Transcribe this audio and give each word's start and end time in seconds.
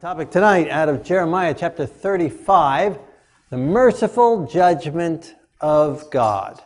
Topic 0.00 0.30
tonight 0.30 0.70
out 0.70 0.88
of 0.88 1.04
Jeremiah 1.04 1.52
chapter 1.52 1.84
35 1.84 2.98
the 3.50 3.58
merciful 3.58 4.46
judgment 4.46 5.34
of 5.60 6.10
God. 6.10 6.58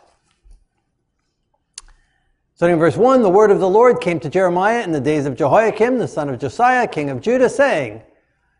Starting 2.53 2.75
in 2.75 2.79
verse 2.79 2.95
1 2.95 3.23
The 3.23 3.29
word 3.29 3.51
of 3.51 3.59
the 3.59 3.67
Lord 3.67 3.99
came 3.99 4.21
to 4.21 4.29
Jeremiah 4.29 4.83
in 4.83 4.93
the 4.93 5.01
days 5.01 5.25
of 5.25 5.35
Jehoiakim, 5.35 5.97
the 5.97 6.07
son 6.07 6.29
of 6.29 6.39
Josiah, 6.39 6.87
king 6.87 7.09
of 7.09 7.19
Judah, 7.19 7.49
saying, 7.49 8.03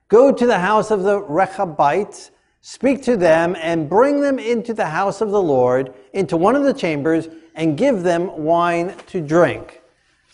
Go 0.10 0.34
to 0.34 0.46
the 0.46 0.60
house 0.60 0.92
of 0.92 1.04
the 1.04 1.22
Rechabites, 1.22 2.32
speak 2.60 3.02
to 3.04 3.16
them, 3.16 3.56
and 3.62 3.90
bring 3.90 4.20
them 4.20 4.40
into 4.40 4.74
the 4.74 4.88
house 4.88 5.22
of 5.22 5.32
the 5.32 5.42
Lord, 5.42 5.94
into 6.12 6.36
one 6.36 6.58
of 6.58 6.66
the 6.66 6.74
chambers, 6.74 7.30
and 7.56 7.78
give 7.78 8.04
them 8.04 8.44
wine 8.44 8.94
to 9.08 9.22
drink. 9.22 9.82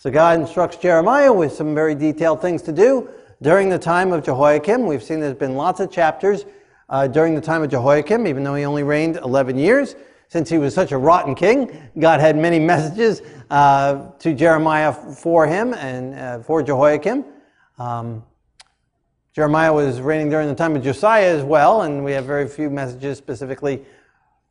So 0.00 0.10
God 0.10 0.40
instructs 0.40 0.78
Jeremiah 0.78 1.32
with 1.32 1.52
some 1.52 1.76
very 1.76 1.94
detailed 1.94 2.42
things 2.42 2.62
to 2.62 2.72
do 2.72 3.08
during 3.42 3.68
the 3.68 3.78
time 3.78 4.12
of 4.12 4.24
Jehoiakim. 4.24 4.86
We've 4.86 5.02
seen 5.02 5.20
there's 5.20 5.34
been 5.34 5.56
lots 5.56 5.80
of 5.80 5.90
chapters 5.90 6.46
uh, 6.88 7.08
during 7.08 7.34
the 7.34 7.40
time 7.40 7.62
of 7.62 7.70
Jehoiakim, 7.70 8.26
even 8.26 8.44
though 8.44 8.54
he 8.54 8.64
only 8.64 8.84
reigned 8.84 9.16
11 9.16 9.58
years. 9.58 9.96
Since 10.28 10.48
he 10.48 10.56
was 10.56 10.74
such 10.74 10.92
a 10.92 10.96
rotten 10.96 11.34
king, 11.34 11.90
God 11.98 12.20
had 12.20 12.36
many 12.36 12.58
messages 12.72 13.20
uh, 13.50 14.12
to 14.20 14.32
Jeremiah 14.32 14.92
for 14.92 15.46
him 15.46 15.74
and 15.74 16.14
uh, 16.14 16.38
for 16.40 16.62
Jehoiakim. 16.62 17.24
Um, 17.78 18.24
Jeremiah 19.34 19.72
was 19.72 20.00
reigning 20.00 20.30
during 20.30 20.48
the 20.48 20.54
time 20.54 20.76
of 20.76 20.82
Josiah 20.82 21.36
as 21.36 21.42
well, 21.42 21.82
and 21.82 22.04
we 22.04 22.12
have 22.12 22.24
very 22.24 22.46
few 22.46 22.70
messages 22.70 23.18
specifically 23.18 23.82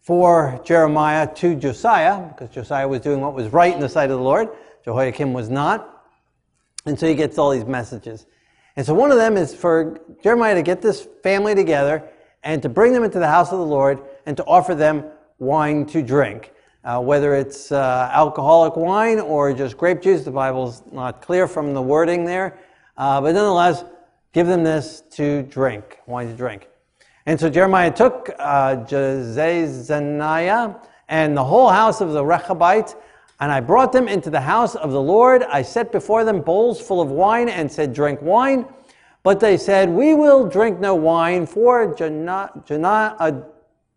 for 0.02 0.60
Jeremiah 0.66 1.32
to 1.36 1.56
Josiah, 1.56 2.28
because 2.28 2.50
Josiah 2.54 2.88
was 2.88 3.02
doing 3.02 3.22
what 3.22 3.34
was 3.34 3.50
right 3.50 3.74
in 3.74 3.80
the 3.80 3.90
sight 3.90 4.10
of 4.10 4.18
the 4.18 4.24
Lord. 4.24 4.50
Jehoiakim 4.84 5.34
was 5.34 5.50
not. 5.50 6.04
And 6.88 7.00
so 7.00 7.08
he 7.08 7.14
gets 7.14 7.38
all 7.38 7.52
these 7.52 7.66
messages. 7.66 8.26
And 8.76 8.86
so 8.86 8.94
one 8.94 9.12
of 9.12 9.18
them 9.18 9.38
is 9.38 9.54
for 9.54 10.00
Jeremiah 10.24 10.56
to 10.56 10.62
get 10.62 10.82
this 10.82 11.08
family 11.24 11.56
together 11.56 12.04
and 12.44 12.62
to 12.62 12.70
bring 12.70 12.94
them 12.94 13.04
into 13.04 13.20
the 13.20 13.28
house 13.28 13.52
of 13.52 13.60
the 13.60 13.66
Lord 13.66 14.02
and 14.26 14.38
to 14.38 14.46
offer 14.46 14.74
them 14.76 15.06
wine 15.40 15.86
to 15.88 16.02
drink. 16.02 16.54
Uh, 16.84 17.00
whether 17.00 17.36
it's 17.36 17.72
uh, 17.72 18.10
alcoholic 18.12 18.76
wine 18.76 19.20
or 19.20 19.54
just 19.54 19.78
grape 19.78 20.02
juice, 20.02 20.24
the 20.24 20.32
Bible's 20.32 20.82
not 20.92 21.22
clear 21.22 21.48
from 21.48 21.74
the 21.74 21.82
wording 21.82 22.26
there. 22.26 22.58
Uh, 22.98 23.22
but 23.22 23.34
nonetheless, 23.34 23.84
give 24.34 24.48
them 24.48 24.64
this 24.64 25.04
to 25.12 25.44
drink, 25.44 26.00
wine 26.08 26.28
to 26.28 26.34
drink. 26.34 26.68
And 27.26 27.40
so 27.40 27.50
Jeremiah 27.50 27.92
took 27.92 28.32
uh, 28.40 28.78
Jezaniah 28.88 30.76
and 31.08 31.38
the 31.38 31.44
whole 31.44 31.70
house 31.70 32.02
of 32.02 32.14
the 32.14 32.26
Rechabites 32.26 32.96
and 33.42 33.52
I 33.52 33.60
brought 33.60 33.92
them 33.92 34.08
into 34.08 34.30
the 34.30 34.40
house 34.40 34.76
of 34.76 34.92
the 34.92 35.02
Lord. 35.02 35.42
I 35.42 35.64
set 35.64 35.92
before 35.92 36.24
them 36.24 36.42
bowls 36.42 36.80
full 36.80 37.02
of 37.02 37.10
wine 37.10 37.50
and 37.50 37.70
said, 37.72 37.92
Drink 37.92 38.22
wine. 38.22 38.68
But 39.24 39.40
they 39.40 39.58
said, 39.58 39.90
We 39.90 40.14
will 40.14 40.48
drink 40.48 40.80
no 40.80 40.94
wine, 40.94 41.48
for 41.48 41.96
Jonadab, 41.96 42.66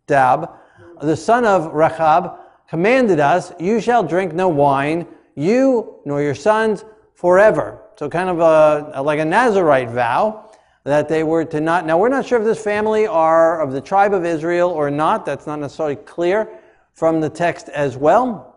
the 0.07 1.15
son 1.15 1.45
of 1.45 1.73
Rechab, 1.73 2.39
commanded 2.67 3.19
us, 3.19 3.53
You 3.59 3.79
shall 3.79 4.03
drink 4.03 4.33
no 4.33 4.49
wine, 4.49 5.05
you 5.35 5.99
nor 6.05 6.23
your 6.23 6.35
sons 6.35 6.83
forever. 7.13 7.81
So, 7.97 8.09
kind 8.09 8.29
of 8.29 8.39
a, 8.39 9.01
like 9.03 9.19
a 9.19 9.25
Nazarite 9.25 9.91
vow 9.91 10.49
that 10.85 11.07
they 11.07 11.23
were 11.23 11.45
to 11.45 11.61
not. 11.61 11.85
Now, 11.85 11.99
we're 11.99 12.09
not 12.09 12.25
sure 12.25 12.39
if 12.39 12.45
this 12.45 12.63
family 12.63 13.05
are 13.05 13.61
of 13.61 13.73
the 13.73 13.81
tribe 13.81 14.15
of 14.15 14.25
Israel 14.25 14.71
or 14.71 14.89
not. 14.89 15.23
That's 15.23 15.45
not 15.45 15.59
necessarily 15.59 15.97
clear 15.97 16.49
from 16.93 17.21
the 17.21 17.29
text 17.29 17.69
as 17.69 17.95
well 17.95 18.54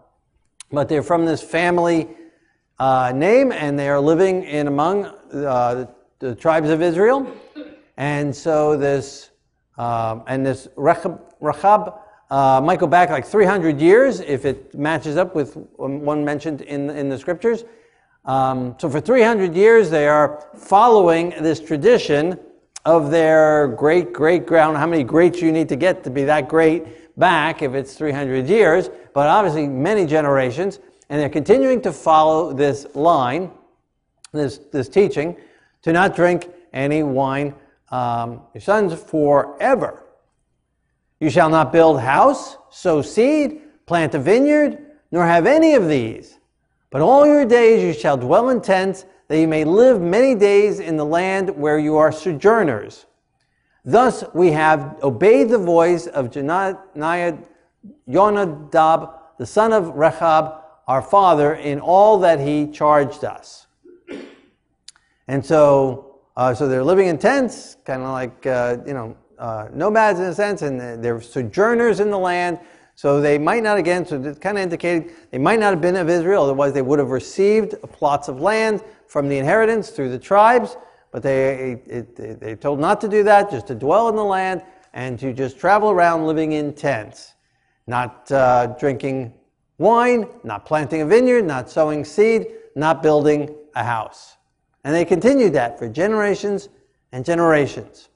but 0.70 0.88
they're 0.88 1.02
from 1.02 1.24
this 1.24 1.42
family 1.42 2.08
uh, 2.78 3.12
name 3.14 3.52
and 3.52 3.78
they 3.78 3.88
are 3.88 4.00
living 4.00 4.44
in 4.44 4.66
among 4.66 5.06
uh, 5.06 5.14
the, 5.30 5.88
the, 6.18 6.34
tribes 6.34 6.70
of 6.70 6.80
Israel. 6.82 7.30
And 7.96 8.34
so 8.34 8.76
this, 8.76 9.30
um, 9.76 10.22
and 10.26 10.46
this 10.46 10.68
Rechab, 10.76 11.94
uh, 12.30 12.60
might 12.62 12.78
go 12.78 12.86
back 12.86 13.10
like 13.10 13.26
300 13.26 13.80
years 13.80 14.20
if 14.20 14.44
it 14.44 14.74
matches 14.74 15.16
up 15.16 15.34
with 15.34 15.56
one 15.76 16.24
mentioned 16.24 16.60
in, 16.60 16.90
in 16.90 17.08
the 17.08 17.18
scriptures. 17.18 17.64
Um, 18.24 18.76
so 18.78 18.90
for 18.90 19.00
300 19.00 19.54
years, 19.54 19.88
they 19.88 20.06
are 20.06 20.46
following 20.54 21.30
this 21.40 21.60
tradition 21.60 22.38
of 22.84 23.10
their 23.10 23.68
great 23.68 24.12
great 24.12 24.46
ground. 24.46 24.76
How 24.76 24.86
many 24.86 25.04
greats 25.04 25.40
you 25.40 25.50
need 25.50 25.68
to 25.70 25.76
get 25.76 26.04
to 26.04 26.10
be 26.10 26.24
that 26.24 26.48
great 26.48 27.07
back 27.18 27.62
if 27.62 27.74
it's 27.74 27.94
300 27.94 28.46
years, 28.48 28.90
but 29.12 29.28
obviously 29.28 29.66
many 29.66 30.06
generations, 30.06 30.78
and 31.08 31.20
they're 31.20 31.28
continuing 31.28 31.80
to 31.82 31.92
follow 31.92 32.52
this 32.52 32.86
line, 32.94 33.50
this, 34.32 34.58
this 34.72 34.88
teaching, 34.88 35.36
to 35.82 35.92
not 35.92 36.14
drink 36.14 36.48
any 36.72 37.02
wine, 37.02 37.54
um, 37.90 38.42
your 38.54 38.60
sons 38.60 38.94
forever. 38.94 40.04
You 41.20 41.30
shall 41.30 41.50
not 41.50 41.72
build 41.72 42.00
house, 42.00 42.56
sow 42.70 43.02
seed, 43.02 43.62
plant 43.86 44.14
a 44.14 44.18
vineyard, 44.18 44.78
nor 45.10 45.26
have 45.26 45.46
any 45.46 45.74
of 45.74 45.88
these. 45.88 46.38
But 46.90 47.00
all 47.02 47.26
your 47.26 47.44
days 47.44 47.82
you 47.82 47.98
shall 47.98 48.16
dwell 48.16 48.50
in 48.50 48.60
tents, 48.60 49.04
that 49.28 49.38
you 49.38 49.48
may 49.48 49.64
live 49.64 50.00
many 50.00 50.34
days 50.34 50.80
in 50.80 50.96
the 50.96 51.04
land 51.04 51.50
where 51.50 51.78
you 51.78 51.96
are 51.96 52.12
sojourners. 52.12 53.06
Thus 53.88 54.22
we 54.34 54.50
have 54.50 54.98
obeyed 55.02 55.48
the 55.48 55.56
voice 55.56 56.06
of 56.08 56.30
Jonadab, 56.30 57.48
the 59.38 59.46
son 59.46 59.72
of 59.72 59.88
Rechab, 59.94 60.60
our 60.86 61.00
father, 61.00 61.54
in 61.54 61.80
all 61.80 62.18
that 62.18 62.38
he 62.38 62.66
charged 62.66 63.24
us. 63.24 63.66
And 65.26 65.44
so, 65.44 66.18
uh, 66.36 66.52
so 66.52 66.68
they're 66.68 66.84
living 66.84 67.06
in 67.06 67.16
tents, 67.16 67.78
kind 67.86 68.02
of 68.02 68.10
like 68.10 68.46
uh, 68.46 68.76
you 68.86 68.92
know 68.92 69.16
uh, 69.38 69.68
nomads 69.72 70.18
in 70.18 70.26
a 70.26 70.34
sense, 70.34 70.60
and 70.60 71.02
they're 71.02 71.22
sojourners 71.22 72.00
in 72.00 72.10
the 72.10 72.18
land. 72.18 72.58
So 72.94 73.22
they 73.22 73.38
might 73.38 73.62
not, 73.62 73.78
again, 73.78 74.04
so 74.04 74.22
it 74.22 74.38
kind 74.38 74.58
of 74.58 74.64
indicated 74.64 75.12
they 75.30 75.38
might 75.38 75.60
not 75.60 75.70
have 75.70 75.80
been 75.80 75.96
of 75.96 76.10
Israel, 76.10 76.42
otherwise 76.42 76.74
they 76.74 76.82
would 76.82 76.98
have 76.98 77.10
received 77.10 77.74
plots 77.92 78.28
of 78.28 78.38
land 78.42 78.82
from 79.06 79.30
the 79.30 79.38
inheritance 79.38 79.88
through 79.88 80.10
the 80.10 80.18
tribes. 80.18 80.76
But 81.10 81.22
they, 81.22 81.80
they 82.40 82.54
told 82.54 82.80
not 82.80 83.00
to 83.00 83.08
do 83.08 83.22
that, 83.24 83.50
just 83.50 83.66
to 83.68 83.74
dwell 83.74 84.08
in 84.08 84.16
the 84.16 84.24
land 84.24 84.62
and 84.92 85.18
to 85.18 85.32
just 85.32 85.58
travel 85.58 85.90
around 85.90 86.26
living 86.26 86.52
in 86.52 86.74
tents, 86.74 87.34
not 87.86 88.30
uh, 88.30 88.66
drinking 88.78 89.32
wine, 89.78 90.26
not 90.44 90.66
planting 90.66 91.00
a 91.02 91.06
vineyard, 91.06 91.46
not 91.46 91.70
sowing 91.70 92.04
seed, 92.04 92.48
not 92.74 93.02
building 93.02 93.54
a 93.74 93.84
house. 93.84 94.36
And 94.84 94.94
they 94.94 95.04
continued 95.04 95.54
that 95.54 95.78
for 95.78 95.88
generations 95.88 96.68
and 97.12 97.24
generations. 97.24 98.08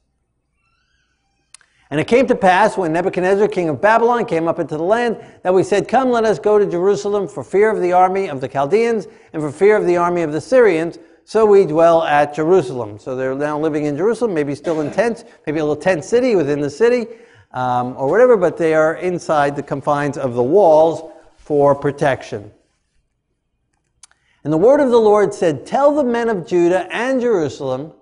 And 1.91 2.01
it 2.01 2.07
came 2.07 2.27
to 2.29 2.35
pass 2.35 2.79
when 2.79 2.93
Nebuchadnezzar, 2.95 3.49
king 3.49 3.69
of 3.69 3.81
Babylon, 3.83 4.25
came 4.25 4.49
up 4.49 4.59
into 4.59 4.79
the 4.79 4.83
land 4.83 5.23
that 5.43 5.53
we 5.53 5.63
said, 5.63 5.89
Come, 5.89 6.11
let 6.11 6.25
us 6.25 6.39
go 6.39 6.59
to 6.59 6.65
Jerusalem 6.65 7.29
for 7.29 7.45
fear 7.45 7.71
of 7.71 7.83
the 7.83 7.93
army 7.93 8.29
of 8.29 8.41
the 8.41 8.49
Chaldeans 8.49 9.09
and 9.35 9.43
for 9.43 9.53
fear 9.53 9.77
of 9.77 9.87
the 9.87 9.99
army 9.99 10.23
of 10.23 10.33
the 10.33 10.41
Syrians 10.41 10.99
so 11.25 11.47
we 11.47 11.65
dwell 11.65 12.03
at 12.03 12.35
Jerusalem. 12.35 12.99
So 12.99 13.17
they're 13.17 13.35
now 13.35 13.59
living 13.59 13.85
in 13.85 13.97
Jerusalem, 13.97 14.35
maybe 14.35 14.55
still 14.55 14.81
in 14.81 14.91
tents, 14.91 15.25
maybe 15.47 15.61
a 15.61 15.65
little 15.65 15.81
tent 15.81 16.05
city 16.05 16.35
within 16.35 16.61
the 16.61 16.71
city, 16.71 17.07
um, 17.53 17.95
or 17.97 18.09
whatever, 18.09 18.37
but 18.37 18.57
they 18.57 18.75
are 18.75 18.97
inside 18.97 19.57
the 19.57 19.63
confines 19.63 20.19
of 20.19 20.35
the 20.35 20.43
walls 20.43 21.13
for 21.37 21.75
protection. 21.75 22.51
And 24.45 24.53
the 24.53 24.59
word 24.59 24.81
of 24.81 24.91
the 24.91 25.01
Lord 25.01 25.33
said, 25.33 25.67
Tell 25.67 25.95
the 25.95 26.05
men 26.05 26.29
of 26.29 26.47
Judah 26.47 26.89
and 26.91 27.21
Jerusalem, 27.21 27.93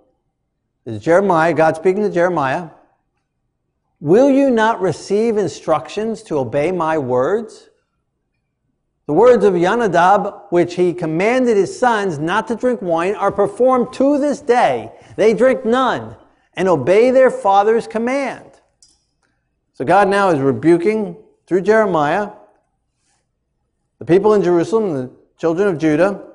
this 0.84 0.96
is 0.96 1.02
Jeremiah, 1.02 1.52
God 1.52 1.76
speaking 1.76 2.02
to 2.02 2.10
Jeremiah, 2.10 2.70
will 4.00 4.30
you 4.30 4.50
not 4.50 4.80
receive 4.80 5.36
instructions 5.36 6.22
to 6.24 6.38
obey 6.38 6.72
my 6.72 6.96
words? 6.96 7.69
The 9.10 9.14
words 9.14 9.44
of 9.44 9.54
Yonadab, 9.54 10.42
which 10.50 10.76
he 10.76 10.94
commanded 10.94 11.56
his 11.56 11.76
sons 11.76 12.20
not 12.20 12.46
to 12.46 12.54
drink 12.54 12.80
wine, 12.80 13.16
are 13.16 13.32
performed 13.32 13.92
to 13.94 14.18
this 14.18 14.40
day. 14.40 14.92
They 15.16 15.34
drink 15.34 15.64
none 15.64 16.14
and 16.54 16.68
obey 16.68 17.10
their 17.10 17.32
father's 17.32 17.88
command. 17.88 18.48
So 19.72 19.84
God 19.84 20.06
now 20.06 20.28
is 20.28 20.38
rebuking 20.38 21.16
through 21.48 21.62
Jeremiah 21.62 22.30
the 23.98 24.04
people 24.04 24.34
in 24.34 24.44
Jerusalem, 24.44 24.94
the 24.94 25.10
children 25.36 25.66
of 25.66 25.78
Judah. 25.78 26.28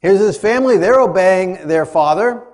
Here's 0.00 0.20
his 0.20 0.38
family, 0.38 0.78
they're 0.78 1.00
obeying 1.00 1.68
their 1.68 1.84
father. 1.84 2.46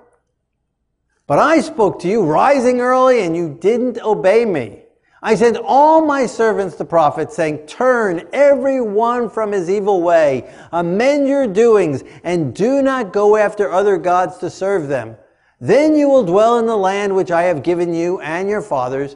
But 1.25 1.39
I 1.39 1.61
spoke 1.61 2.01
to 2.01 2.09
you 2.09 2.21
rising 2.21 2.81
early 2.81 3.23
and 3.23 3.33
you 3.33 3.57
didn't 3.61 3.97
obey 4.01 4.43
me. 4.43 4.81
I 5.25 5.33
sent 5.33 5.57
all 5.57 6.05
my 6.05 6.27
servants 6.27 6.75
the 6.75 6.85
prophets, 6.85 7.35
saying, 7.35 7.65
Turn 7.65 8.27
every 8.31 8.79
one 8.79 9.27
from 9.27 9.51
his 9.51 9.71
evil 9.71 10.03
way, 10.03 10.53
amend 10.71 11.27
your 11.27 11.47
doings, 11.47 12.03
and 12.23 12.53
do 12.53 12.83
not 12.83 13.11
go 13.11 13.35
after 13.35 13.71
other 13.71 13.97
gods 13.97 14.37
to 14.37 14.51
serve 14.51 14.87
them. 14.87 15.17
Then 15.59 15.95
you 15.95 16.09
will 16.09 16.23
dwell 16.23 16.59
in 16.59 16.67
the 16.67 16.77
land 16.77 17.15
which 17.15 17.31
I 17.31 17.41
have 17.43 17.63
given 17.63 17.91
you 17.91 18.19
and 18.19 18.47
your 18.47 18.61
fathers, 18.61 19.15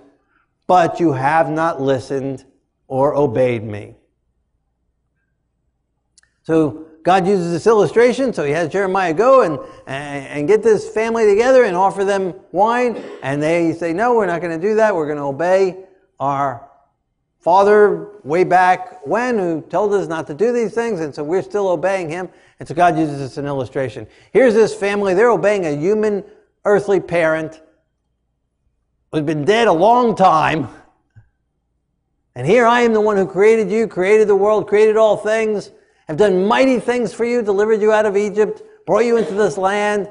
but 0.66 1.00
you 1.00 1.14
have 1.14 1.52
not 1.52 1.80
listened 1.80 2.44
or 2.88 3.16
obeyed 3.16 3.64
me. 3.64 3.94
So 6.42 6.88
God 7.04 7.28
uses 7.28 7.52
this 7.52 7.68
illustration, 7.68 8.34
so 8.34 8.46
he 8.46 8.52
has 8.54 8.70
Jeremiah 8.70 9.14
go 9.14 9.44
and, 9.44 9.60
and, 9.86 10.26
and 10.26 10.48
get 10.48 10.64
this 10.64 10.90
family 10.90 11.28
together 11.28 11.66
and 11.66 11.76
offer 11.76 12.04
them 12.04 12.34
wine. 12.52 13.00
And 13.22 13.44
they 13.44 13.74
say, 13.74 13.94
No, 13.94 14.16
we're 14.16 14.26
not 14.26 14.42
going 14.42 14.60
to 14.60 14.68
do 14.68 14.74
that. 14.74 14.96
We're 14.96 15.06
going 15.06 15.20
to 15.20 15.26
obey 15.26 15.86
our 16.19 16.69
father 17.39 18.19
way 18.24 18.44
back 18.44 19.06
when 19.07 19.38
who 19.38 19.62
told 19.62 19.94
us 19.94 20.07
not 20.07 20.27
to 20.27 20.33
do 20.33 20.51
these 20.51 20.74
things. 20.74 21.00
And 21.00 21.13
so 21.13 21.24
we're 21.24 21.42
still 21.42 21.69
obeying 21.69 22.10
him. 22.10 22.30
And 22.60 22.68
so 22.68 22.75
God 22.75 22.98
uses 22.98 23.19
this 23.19 23.31
as 23.31 23.38
an 23.38 23.45
illustration. 23.45 24.07
Here's 24.33 24.54
this 24.54 24.75
family, 24.75 25.13
they're 25.13 25.31
obeying 25.31 25.66
a 25.66 25.75
human 25.75 26.24
earthly 26.66 27.00
parent 27.00 27.62
who's 29.12 29.24
been 29.24 29.45
dead 29.45 29.68
a 29.68 29.74
long 29.74 30.16
time. 30.16 30.68
And 32.36 32.45
here 32.45 32.66
I 32.66 32.81
am 32.81 32.94
the 32.94 33.01
one 33.01 33.18
who 33.18 33.25
created 33.25 33.71
you, 33.71 33.88
created 33.88 34.27
the 34.27 34.36
world, 34.36 34.68
created 34.68 34.98
all 34.98 35.18
things, 35.18 35.71
have 36.07 36.18
done 36.18 36.45
mighty 36.45 36.80
things 36.80 37.13
for 37.13 37.25
you, 37.25 37.42
delivered 37.42 37.81
you 37.81 37.92
out 37.92 38.06
of 38.06 38.16
Egypt, 38.16 38.62
brought 38.86 39.06
you 39.06 39.18
into 39.18 39.33
this 39.33 39.57
land, 39.57 40.10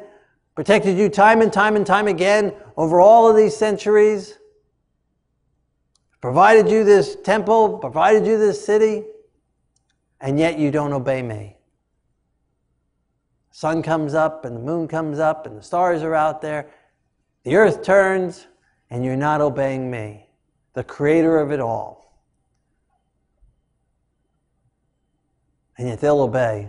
protected 0.54 0.98
you 0.98 1.08
time 1.08 1.42
and 1.42 1.52
time 1.52 1.76
and 1.76 1.86
time 1.86 2.08
again 2.08 2.52
over 2.76 3.00
all 3.00 3.28
of 3.28 3.36
these 3.36 3.56
centuries, 3.56 4.38
provided 6.20 6.70
you 6.70 6.84
this 6.84 7.16
temple, 7.16 7.78
provided 7.78 8.26
you 8.26 8.38
this 8.38 8.64
city, 8.64 9.04
and 10.20 10.38
yet 10.38 10.58
you 10.58 10.70
don't 10.70 10.92
obey 10.92 11.22
me. 11.22 11.56
sun 13.50 13.82
comes 13.82 14.14
up 14.14 14.44
and 14.44 14.56
the 14.56 14.60
moon 14.60 14.86
comes 14.86 15.18
up 15.18 15.46
and 15.46 15.56
the 15.56 15.62
stars 15.62 16.02
are 16.02 16.14
out 16.14 16.40
there. 16.40 16.70
The 17.44 17.56
earth 17.56 17.82
turns 17.82 18.46
and 18.90 19.04
you're 19.04 19.16
not 19.16 19.40
obeying 19.40 19.90
me, 19.90 20.28
the 20.74 20.84
creator 20.84 21.38
of 21.38 21.52
it 21.52 21.60
all. 21.60 21.98
and 25.78 25.86
yet 25.86 26.00
they'll 26.00 26.20
obey 26.20 26.68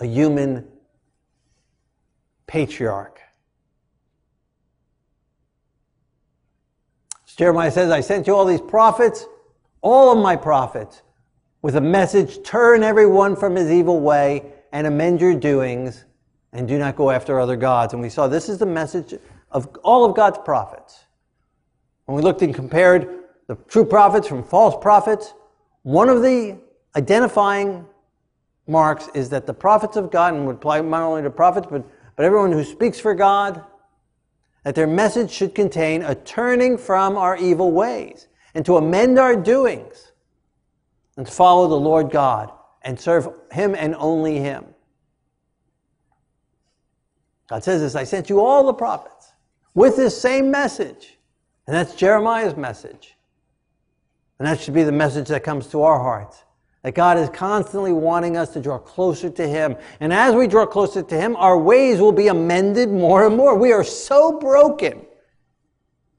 a 0.00 0.06
human 0.06 0.66
patriarch. 2.46 3.20
As 7.25 7.25
Jeremiah 7.36 7.70
says, 7.70 7.90
I 7.90 8.00
sent 8.00 8.26
you 8.26 8.34
all 8.34 8.46
these 8.46 8.60
prophets, 8.60 9.26
all 9.82 10.10
of 10.10 10.18
my 10.18 10.36
prophets, 10.36 11.02
with 11.60 11.76
a 11.76 11.80
message 11.80 12.42
turn 12.42 12.82
everyone 12.82 13.36
from 13.36 13.56
his 13.56 13.70
evil 13.70 14.00
way 14.00 14.52
and 14.72 14.86
amend 14.86 15.20
your 15.20 15.34
doings 15.34 16.04
and 16.52 16.66
do 16.66 16.78
not 16.78 16.96
go 16.96 17.10
after 17.10 17.38
other 17.38 17.56
gods. 17.56 17.92
And 17.92 18.00
we 18.00 18.08
saw 18.08 18.26
this 18.26 18.48
is 18.48 18.58
the 18.58 18.66
message 18.66 19.14
of 19.50 19.68
all 19.84 20.04
of 20.04 20.16
God's 20.16 20.38
prophets. 20.38 21.04
When 22.06 22.16
we 22.16 22.22
looked 22.22 22.40
and 22.40 22.54
compared 22.54 23.24
the 23.48 23.56
true 23.68 23.84
prophets 23.84 24.26
from 24.26 24.42
false 24.42 24.74
prophets, 24.80 25.34
one 25.82 26.08
of 26.08 26.22
the 26.22 26.58
identifying 26.96 27.84
marks 28.66 29.08
is 29.14 29.28
that 29.30 29.46
the 29.46 29.54
prophets 29.54 29.96
of 29.96 30.10
God, 30.10 30.34
and 30.34 30.46
would 30.46 30.56
apply 30.56 30.80
not 30.80 31.02
only 31.02 31.22
to 31.22 31.30
prophets, 31.30 31.66
but, 31.70 31.84
but 32.16 32.24
everyone 32.24 32.52
who 32.52 32.64
speaks 32.64 32.98
for 32.98 33.14
God, 33.14 33.62
that 34.66 34.74
their 34.74 34.88
message 34.88 35.30
should 35.30 35.54
contain 35.54 36.02
a 36.02 36.12
turning 36.12 36.76
from 36.76 37.16
our 37.16 37.36
evil 37.36 37.70
ways 37.70 38.26
and 38.52 38.66
to 38.66 38.76
amend 38.76 39.16
our 39.16 39.36
doings 39.36 40.10
and 41.16 41.24
to 41.24 41.32
follow 41.32 41.68
the 41.68 41.78
Lord 41.78 42.10
God 42.10 42.50
and 42.82 42.98
serve 42.98 43.28
Him 43.52 43.76
and 43.76 43.94
only 43.94 44.40
Him. 44.40 44.64
God 47.48 47.62
says 47.62 47.80
this 47.80 47.94
I 47.94 48.02
sent 48.02 48.28
you 48.28 48.40
all 48.40 48.66
the 48.66 48.74
prophets 48.74 49.34
with 49.72 49.94
this 49.94 50.20
same 50.20 50.50
message. 50.50 51.16
And 51.68 51.76
that's 51.76 51.94
Jeremiah's 51.94 52.56
message. 52.56 53.14
And 54.40 54.48
that 54.48 54.58
should 54.58 54.74
be 54.74 54.82
the 54.82 54.90
message 54.90 55.28
that 55.28 55.44
comes 55.44 55.68
to 55.68 55.82
our 55.82 56.00
hearts 56.00 56.42
that 56.86 56.94
God 56.94 57.18
is 57.18 57.28
constantly 57.30 57.92
wanting 57.92 58.36
us 58.36 58.50
to 58.50 58.60
draw 58.60 58.78
closer 58.78 59.28
to 59.28 59.48
Him. 59.48 59.74
And 59.98 60.12
as 60.12 60.36
we 60.36 60.46
draw 60.46 60.64
closer 60.64 61.02
to 61.02 61.16
Him, 61.16 61.34
our 61.34 61.58
ways 61.58 61.98
will 61.98 62.12
be 62.12 62.28
amended 62.28 62.90
more 62.90 63.26
and 63.26 63.36
more. 63.36 63.58
We 63.58 63.72
are 63.72 63.82
so 63.82 64.38
broken, 64.38 65.04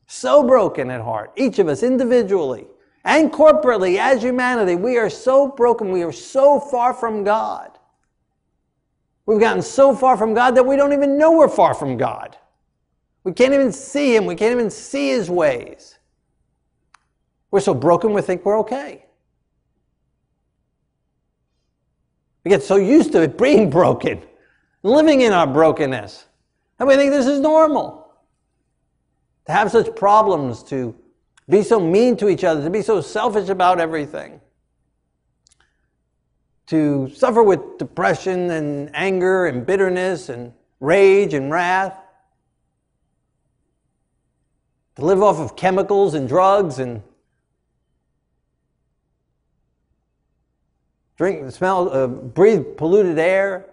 so 0.08 0.44
broken 0.44 0.92
at 0.92 1.00
heart, 1.00 1.32
each 1.38 1.60
of 1.60 1.70
us 1.70 1.84
individually 1.84 2.68
and 3.06 3.32
corporately 3.32 3.98
as 3.98 4.22
humanity. 4.22 4.76
We 4.76 4.98
are 4.98 5.10
so 5.10 5.48
broken. 5.48 5.90
We 5.90 6.04
are 6.04 6.12
so 6.12 6.60
far 6.60 6.94
from 6.94 7.24
God. 7.24 7.72
We've 9.26 9.40
gotten 9.40 9.62
so 9.62 9.96
far 9.96 10.18
from 10.18 10.34
God 10.34 10.56
that 10.56 10.66
we 10.66 10.76
don't 10.76 10.92
even 10.92 11.18
know 11.18 11.32
we're 11.32 11.48
far 11.48 11.76
from 11.76 11.96
God. 11.96 12.36
We 13.24 13.32
can't 13.32 13.54
even 13.54 13.72
see 13.72 14.14
Him. 14.14 14.26
We 14.26 14.36
can't 14.36 14.52
even 14.52 14.70
see 14.70 15.12
His 15.12 15.30
ways. 15.30 15.98
We're 17.52 17.62
so 17.62 17.74
broken 17.74 18.12
we 18.12 18.22
think 18.22 18.44
we're 18.44 18.60
okay. 18.60 19.07
We 22.48 22.50
get 22.50 22.64
so 22.64 22.78
used 22.78 23.12
to 23.12 23.24
it 23.24 23.38
being 23.38 23.70
broken, 23.80 24.22
living 24.82 25.20
in 25.20 25.34
our 25.34 25.46
brokenness. 25.46 26.28
And 26.80 26.88
we 26.88 26.96
think 26.96 27.12
this 27.12 27.28
is 27.28 27.42
normal. 27.42 28.10
To 29.48 29.52
have 29.52 29.70
such 29.70 29.94
problems, 29.98 30.64
to 30.64 30.96
be 31.50 31.62
so 31.62 31.78
mean 31.78 32.16
to 32.16 32.30
each 32.30 32.46
other, 32.46 32.64
to 32.64 32.70
be 32.70 32.82
so 32.82 33.02
selfish 33.02 33.50
about 33.50 33.82
everything, 33.82 34.40
to 36.68 37.10
suffer 37.14 37.44
with 37.44 37.78
depression 37.80 38.50
and 38.52 38.92
anger 38.94 39.48
and 39.48 39.66
bitterness 39.66 40.30
and 40.30 40.54
rage 40.80 41.34
and 41.34 41.52
wrath, 41.52 42.00
to 44.96 45.04
live 45.04 45.22
off 45.22 45.40
of 45.40 45.58
chemicals 45.58 46.14
and 46.14 46.30
drugs 46.30 46.80
and 46.80 47.04
drink, 51.18 51.52
smell, 51.52 51.90
uh, 51.92 52.08
breathe 52.08 52.78
polluted 52.78 53.20
air. 53.20 53.66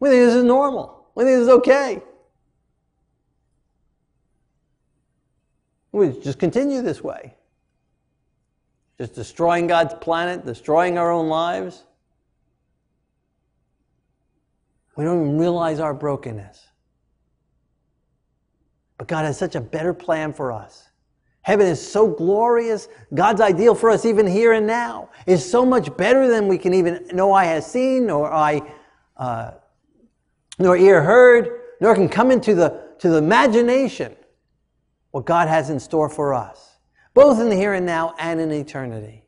We 0.00 0.10
think 0.10 0.24
this 0.26 0.34
is 0.34 0.44
normal. 0.44 1.06
We 1.14 1.24
think 1.24 1.36
this 1.36 1.42
is 1.42 1.48
okay. 1.48 2.02
We 5.92 6.20
just 6.20 6.38
continue 6.38 6.82
this 6.82 7.02
way. 7.02 7.34
Just 8.98 9.14
destroying 9.14 9.66
God's 9.66 9.94
planet, 9.94 10.44
destroying 10.44 10.98
our 10.98 11.10
own 11.10 11.28
lives. 11.28 11.84
We 14.96 15.04
don't 15.04 15.20
even 15.22 15.38
realize 15.38 15.80
our 15.80 15.94
brokenness. 15.94 16.66
But 18.98 19.08
God 19.08 19.24
has 19.24 19.38
such 19.38 19.54
a 19.54 19.60
better 19.60 19.92
plan 19.92 20.32
for 20.32 20.52
us. 20.52 20.88
Heaven 21.44 21.66
is 21.66 21.86
so 21.86 22.08
glorious. 22.08 22.88
God's 23.12 23.42
ideal 23.42 23.74
for 23.74 23.90
us, 23.90 24.06
even 24.06 24.26
here 24.26 24.54
and 24.54 24.66
now, 24.66 25.10
is 25.26 25.48
so 25.48 25.64
much 25.64 25.94
better 25.94 26.26
than 26.26 26.48
we 26.48 26.56
can 26.56 26.72
even 26.72 27.06
know 27.12 27.32
eye 27.32 27.44
has 27.44 27.70
seen, 27.70 28.06
nor 28.06 28.32
I, 28.32 28.62
uh, 29.18 29.50
nor 30.58 30.74
ear 30.74 31.02
heard, 31.02 31.60
nor 31.82 31.94
can 31.94 32.08
come 32.08 32.30
into 32.30 32.54
the 32.54 32.82
to 33.00 33.10
the 33.10 33.18
imagination 33.18 34.16
what 35.10 35.26
God 35.26 35.48
has 35.48 35.68
in 35.68 35.78
store 35.78 36.08
for 36.08 36.32
us, 36.32 36.78
both 37.12 37.38
in 37.38 37.50
the 37.50 37.56
here 37.56 37.74
and 37.74 37.84
now 37.84 38.14
and 38.18 38.40
in 38.40 38.50
eternity. 38.50 39.26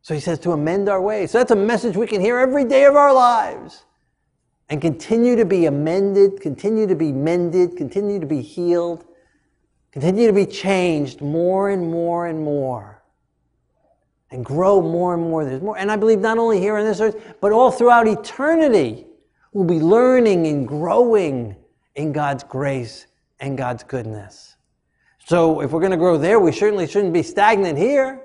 So 0.00 0.14
he 0.14 0.20
says 0.20 0.38
to 0.40 0.52
amend 0.52 0.88
our 0.88 1.02
ways. 1.02 1.30
So 1.30 1.36
that's 1.36 1.50
a 1.50 1.56
message 1.56 1.94
we 1.94 2.06
can 2.06 2.22
hear 2.22 2.38
every 2.38 2.64
day 2.64 2.86
of 2.86 2.96
our 2.96 3.12
lives 3.12 3.84
and 4.70 4.80
continue 4.80 5.36
to 5.36 5.44
be 5.44 5.66
amended, 5.66 6.40
continue 6.40 6.86
to 6.86 6.94
be 6.94 7.12
mended, 7.12 7.76
continue 7.76 8.18
to 8.18 8.26
be 8.26 8.40
healed 8.40 9.04
continue 9.92 10.26
to 10.26 10.32
be 10.32 10.46
changed 10.46 11.20
more 11.20 11.70
and 11.70 11.90
more 11.90 12.26
and 12.26 12.42
more 12.42 12.98
and 14.30 14.44
grow 14.44 14.82
more 14.82 15.14
and 15.14 15.22
more. 15.22 15.44
There's 15.44 15.62
more. 15.62 15.78
And 15.78 15.90
I 15.90 15.96
believe 15.96 16.20
not 16.20 16.38
only 16.38 16.60
here 16.60 16.76
on 16.76 16.84
this 16.84 17.00
earth, 17.00 17.34
but 17.40 17.52
all 17.52 17.70
throughout 17.70 18.06
eternity, 18.06 19.06
we'll 19.52 19.64
be 19.64 19.80
learning 19.80 20.46
and 20.46 20.68
growing 20.68 21.56
in 21.94 22.12
God's 22.12 22.44
grace 22.44 23.06
and 23.40 23.56
God's 23.56 23.82
goodness. 23.84 24.56
So 25.24 25.60
if 25.60 25.72
we're 25.72 25.80
going 25.80 25.92
to 25.92 25.98
grow 25.98 26.16
there, 26.16 26.38
we 26.40 26.52
certainly 26.52 26.86
shouldn't 26.86 27.12
be 27.12 27.22
stagnant 27.22 27.78
here. 27.78 28.22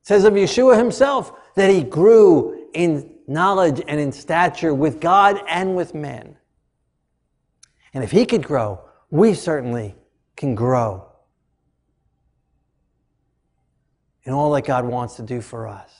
It 0.00 0.06
says 0.06 0.24
of 0.24 0.34
Yeshua 0.34 0.76
himself 0.76 1.32
that 1.54 1.70
he 1.70 1.82
grew 1.82 2.68
in 2.74 3.10
knowledge 3.26 3.82
and 3.86 4.00
in 4.00 4.12
stature 4.12 4.74
with 4.74 5.00
God 5.00 5.40
and 5.48 5.74
with 5.74 5.94
men. 5.94 6.36
And 7.94 8.02
if 8.02 8.10
he 8.10 8.26
could 8.26 8.42
grow, 8.42 8.80
we 9.10 9.34
certainly 9.34 9.94
can 10.36 10.56
grow 10.56 11.06
in 14.24 14.32
all 14.32 14.50
that 14.52 14.62
God 14.62 14.84
wants 14.84 15.14
to 15.16 15.22
do 15.22 15.40
for 15.40 15.68
us. 15.68 15.92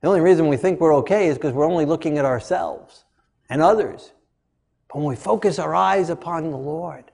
The 0.00 0.08
only 0.08 0.20
reason 0.20 0.48
we 0.48 0.56
think 0.56 0.80
we're 0.80 0.96
okay 0.96 1.28
is 1.28 1.36
because 1.36 1.52
we're 1.52 1.68
only 1.68 1.84
looking 1.84 2.18
at 2.18 2.24
ourselves 2.24 3.04
and 3.48 3.62
others. 3.62 4.12
But 4.88 4.98
when 4.98 5.06
we 5.06 5.14
focus 5.14 5.60
our 5.60 5.74
eyes 5.74 6.10
upon 6.10 6.50
the 6.50 6.56
Lord, 6.56 7.12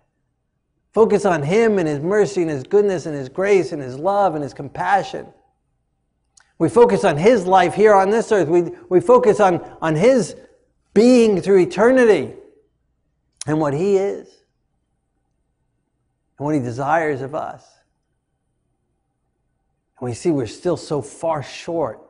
focus 0.95 1.27
on 1.27 1.43
Him 1.43 1.79
and 1.79 1.87
His 1.87 2.01
mercy 2.01 2.41
and 2.41 2.51
His 2.51 2.63
goodness 2.63 3.05
and 3.05 3.15
His 3.15 3.29
grace 3.29 3.73
and 3.73 3.83
His 3.83 3.99
love 3.99 4.35
and 4.35 4.43
His 4.43 4.55
compassion, 4.55 5.27
we 6.59 6.71
focus 6.71 7.05
on 7.05 7.19
His 7.19 7.47
life 7.47 7.75
here 7.75 7.95
on 7.95 8.09
this 8.09 8.33
earth. 8.33 8.49
We, 8.49 8.71
we 8.89 9.01
focus 9.01 9.39
on, 9.39 9.61
on 9.83 9.95
His 9.95 10.35
being 10.99 11.41
through 11.41 11.61
eternity 11.61 12.35
and 13.47 13.61
what 13.61 13.73
He 13.73 13.97
is 13.97 14.27
and 16.37 16.45
what 16.45 16.57
He 16.57 16.61
desires 16.61 17.21
of 17.21 17.37
us. 17.37 17.65
And 20.01 20.09
we 20.09 20.13
see 20.13 20.33
we're 20.33 20.49
still 20.49 20.77
so 20.77 21.01
far 21.01 21.41
short 21.41 22.01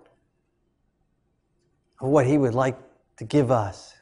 of 2.01 2.09
what 2.09 2.27
He 2.27 2.39
would 2.39 2.55
like 2.55 2.79
to 3.19 3.25
give 3.25 3.51
us 3.51 3.95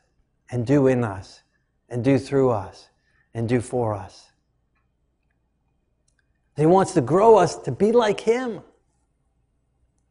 and 0.52 0.64
do 0.64 0.86
in 0.86 1.02
us 1.02 1.40
and 1.88 2.04
do 2.04 2.16
through 2.16 2.50
us 2.50 2.88
and 3.34 3.48
do 3.48 3.60
for 3.60 3.92
us. 3.92 4.30
He 6.56 6.64
wants 6.64 6.94
to 6.94 7.00
grow 7.00 7.38
us 7.38 7.58
to 7.62 7.72
be 7.72 7.90
like 7.90 8.20
Him, 8.20 8.60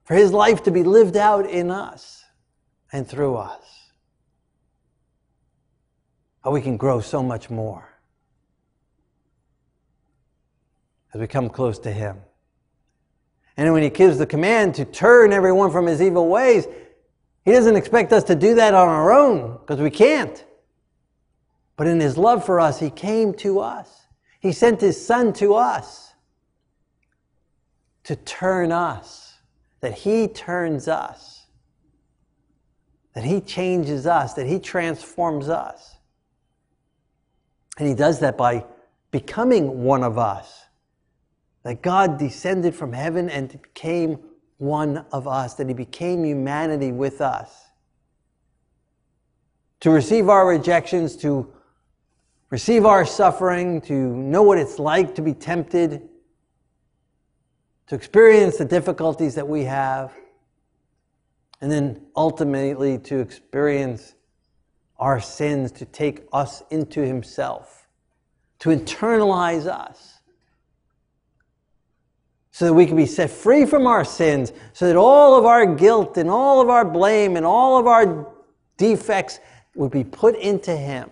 for 0.03 0.15
His 0.15 0.33
life 0.33 0.63
to 0.63 0.71
be 0.71 0.83
lived 0.83 1.15
out 1.15 1.49
in 1.49 1.71
us 1.71 2.25
and 2.91 3.07
through 3.07 3.37
us. 3.37 3.84
But 6.45 6.51
we 6.51 6.61
can 6.61 6.77
grow 6.77 7.01
so 7.01 7.23
much 7.23 7.49
more 7.49 7.89
as 11.11 11.19
we 11.19 11.25
come 11.25 11.49
close 11.49 11.79
to 11.79 11.91
Him. 11.91 12.17
And 13.57 13.73
when 13.73 13.81
He 13.81 13.89
gives 13.89 14.19
the 14.19 14.27
command 14.27 14.75
to 14.75 14.85
turn 14.85 15.33
everyone 15.33 15.71
from 15.71 15.87
his 15.87 16.03
evil 16.03 16.27
ways, 16.27 16.67
He 17.45 17.51
doesn't 17.51 17.75
expect 17.75 18.13
us 18.13 18.25
to 18.25 18.35
do 18.35 18.53
that 18.53 18.75
on 18.75 18.87
our 18.87 19.11
own 19.11 19.57
because 19.57 19.81
we 19.81 19.89
can't. 19.89 20.45
But 21.77 21.87
in 21.87 21.99
His 21.99 22.15
love 22.15 22.45
for 22.45 22.59
us, 22.59 22.79
He 22.79 22.91
came 22.91 23.33
to 23.37 23.59
us. 23.59 24.05
He 24.39 24.51
sent 24.51 24.81
His 24.81 25.03
Son 25.03 25.33
to 25.33 25.55
us 25.55 26.13
to 28.03 28.15
turn 28.17 28.71
us, 28.71 29.33
that 29.79 29.93
He 29.93 30.27
turns 30.27 30.87
us, 30.87 31.47
that 33.15 33.23
He 33.23 33.41
changes 33.41 34.05
us, 34.05 34.35
that 34.35 34.45
He 34.45 34.59
transforms 34.59 35.49
us. 35.49 35.94
And 37.77 37.87
He 37.87 37.93
does 37.93 38.19
that 38.19 38.37
by 38.37 38.65
becoming 39.11 39.83
one 39.83 40.03
of 40.03 40.17
us. 40.17 40.63
That 41.63 41.81
God 41.81 42.17
descended 42.17 42.75
from 42.75 42.93
heaven 42.93 43.29
and 43.29 43.49
became 43.61 44.19
one 44.57 45.05
of 45.11 45.27
us, 45.27 45.55
that 45.55 45.67
He 45.67 45.73
became 45.73 46.23
humanity 46.23 46.91
with 46.91 47.21
us. 47.21 47.53
To 49.81 49.89
receive 49.89 50.29
our 50.29 50.47
rejections, 50.47 51.15
to 51.17 51.51
receive 52.49 52.85
our 52.85 53.05
suffering, 53.05 53.81
to 53.81 53.93
know 53.93 54.43
what 54.43 54.57
it's 54.57 54.79
like 54.79 55.15
to 55.15 55.21
be 55.21 55.33
tempted, 55.33 56.07
to 57.87 57.95
experience 57.95 58.57
the 58.57 58.65
difficulties 58.65 59.35
that 59.35 59.47
we 59.47 59.63
have, 59.63 60.13
and 61.61 61.71
then 61.71 62.01
ultimately 62.15 62.97
to 62.99 63.19
experience 63.19 64.15
our 64.97 65.19
sins, 65.19 65.71
to 65.73 65.85
take 65.85 66.23
us 66.31 66.63
into 66.69 67.01
Himself, 67.01 67.87
to 68.59 68.69
internalize 68.69 69.67
us. 69.67 70.19
So 72.51 72.65
that 72.65 72.73
we 72.73 72.85
can 72.85 72.95
be 72.95 73.05
set 73.05 73.29
free 73.29 73.65
from 73.65 73.85
our 73.85 74.05
sins, 74.05 74.53
so 74.71 74.87
that 74.87 74.95
all 74.95 75.37
of 75.37 75.45
our 75.45 75.65
guilt 75.75 76.17
and 76.17 76.29
all 76.29 76.61
of 76.61 76.69
our 76.69 76.85
blame 76.85 77.35
and 77.35 77.45
all 77.45 77.77
of 77.77 77.87
our 77.87 78.33
defects 78.77 79.39
would 79.75 79.91
be 79.91 80.05
put 80.05 80.37
into 80.37 80.75
Him. 80.75 81.09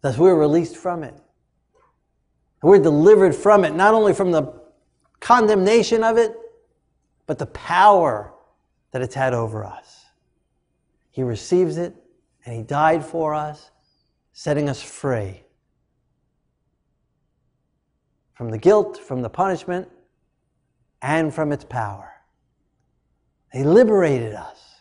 Thus, 0.00 0.18
we're 0.18 0.34
released 0.34 0.76
from 0.76 1.04
it. 1.04 1.14
We're 2.62 2.82
delivered 2.82 3.34
from 3.34 3.64
it, 3.64 3.74
not 3.74 3.94
only 3.94 4.14
from 4.14 4.32
the 4.32 4.52
condemnation 5.20 6.02
of 6.02 6.16
it, 6.18 6.34
but 7.26 7.38
the 7.38 7.46
power 7.46 8.32
that 8.90 9.02
it's 9.02 9.14
had 9.14 9.34
over 9.34 9.64
us. 9.64 9.99
He 11.10 11.22
receives 11.22 11.76
it 11.76 11.94
and 12.44 12.54
He 12.56 12.62
died 12.62 13.04
for 13.04 13.34
us, 13.34 13.70
setting 14.32 14.68
us 14.68 14.82
free 14.82 15.42
from 18.34 18.50
the 18.50 18.58
guilt, 18.58 18.96
from 18.96 19.20
the 19.20 19.28
punishment, 19.28 19.86
and 21.02 21.34
from 21.34 21.52
its 21.52 21.64
power. 21.64 22.10
He 23.52 23.64
liberated 23.64 24.34
us 24.34 24.76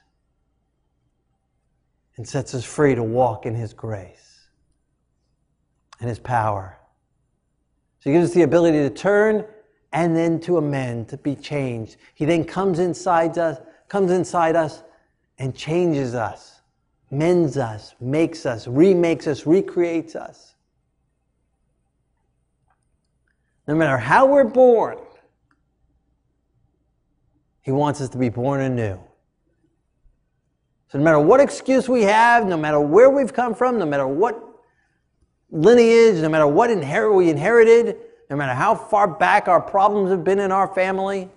and 2.15 2.27
sets 2.27 2.53
us 2.53 2.63
free 2.63 2.95
to 2.95 3.03
walk 3.03 3.45
in 3.45 3.55
His 3.55 3.73
grace 3.73 4.47
and 5.99 6.07
His 6.07 6.19
power. 6.19 6.79
So 7.99 8.09
He 8.09 8.15
gives 8.15 8.29
us 8.29 8.35
the 8.35 8.43
ability 8.43 8.77
to 8.79 8.89
turn 8.89 9.45
and 9.91 10.15
then 10.15 10.39
to 10.41 10.57
amend, 10.57 11.09
to 11.09 11.17
be 11.17 11.35
changed. 11.35 11.97
He 12.13 12.25
then 12.25 12.45
comes 12.45 12.79
inside 12.79 13.37
us, 13.37 13.59
comes 13.87 14.11
inside 14.11 14.55
us 14.55 14.83
and 15.39 15.55
changes 15.55 16.13
us, 16.13 16.61
mends 17.09 17.57
us, 17.57 17.95
makes 17.99 18.45
us, 18.45 18.67
remakes 18.67 19.25
us, 19.25 19.45
recreates 19.47 20.15
us. 20.15 20.53
No 23.65 23.75
matter 23.75 23.97
how 23.97 24.25
we're 24.25 24.43
born, 24.43 24.97
He 27.61 27.71
wants 27.71 28.01
us 28.01 28.09
to 28.09 28.17
be 28.17 28.29
born 28.29 28.61
anew. 28.61 28.99
So, 30.89 30.97
no 30.97 31.03
matter 31.03 31.19
what 31.19 31.39
excuse 31.39 31.87
we 31.87 32.01
have, 32.03 32.47
no 32.47 32.57
matter 32.57 32.79
where 32.79 33.09
we've 33.09 33.31
come 33.31 33.53
from, 33.53 33.77
no 33.77 33.85
matter 33.85 34.07
what 34.07 34.43
lineage, 35.51 36.21
no 36.21 36.29
matter 36.29 36.47
what 36.47 36.69
inherit 36.71 37.13
we 37.13 37.29
inherited, 37.29 37.95
no 38.29 38.35
matter 38.35 38.53
how 38.53 38.75
far 38.75 39.07
back 39.07 39.47
our 39.47 39.61
problems 39.61 40.09
have 40.09 40.23
been 40.23 40.39
in 40.39 40.51
our 40.51 40.73
family, 40.73 41.29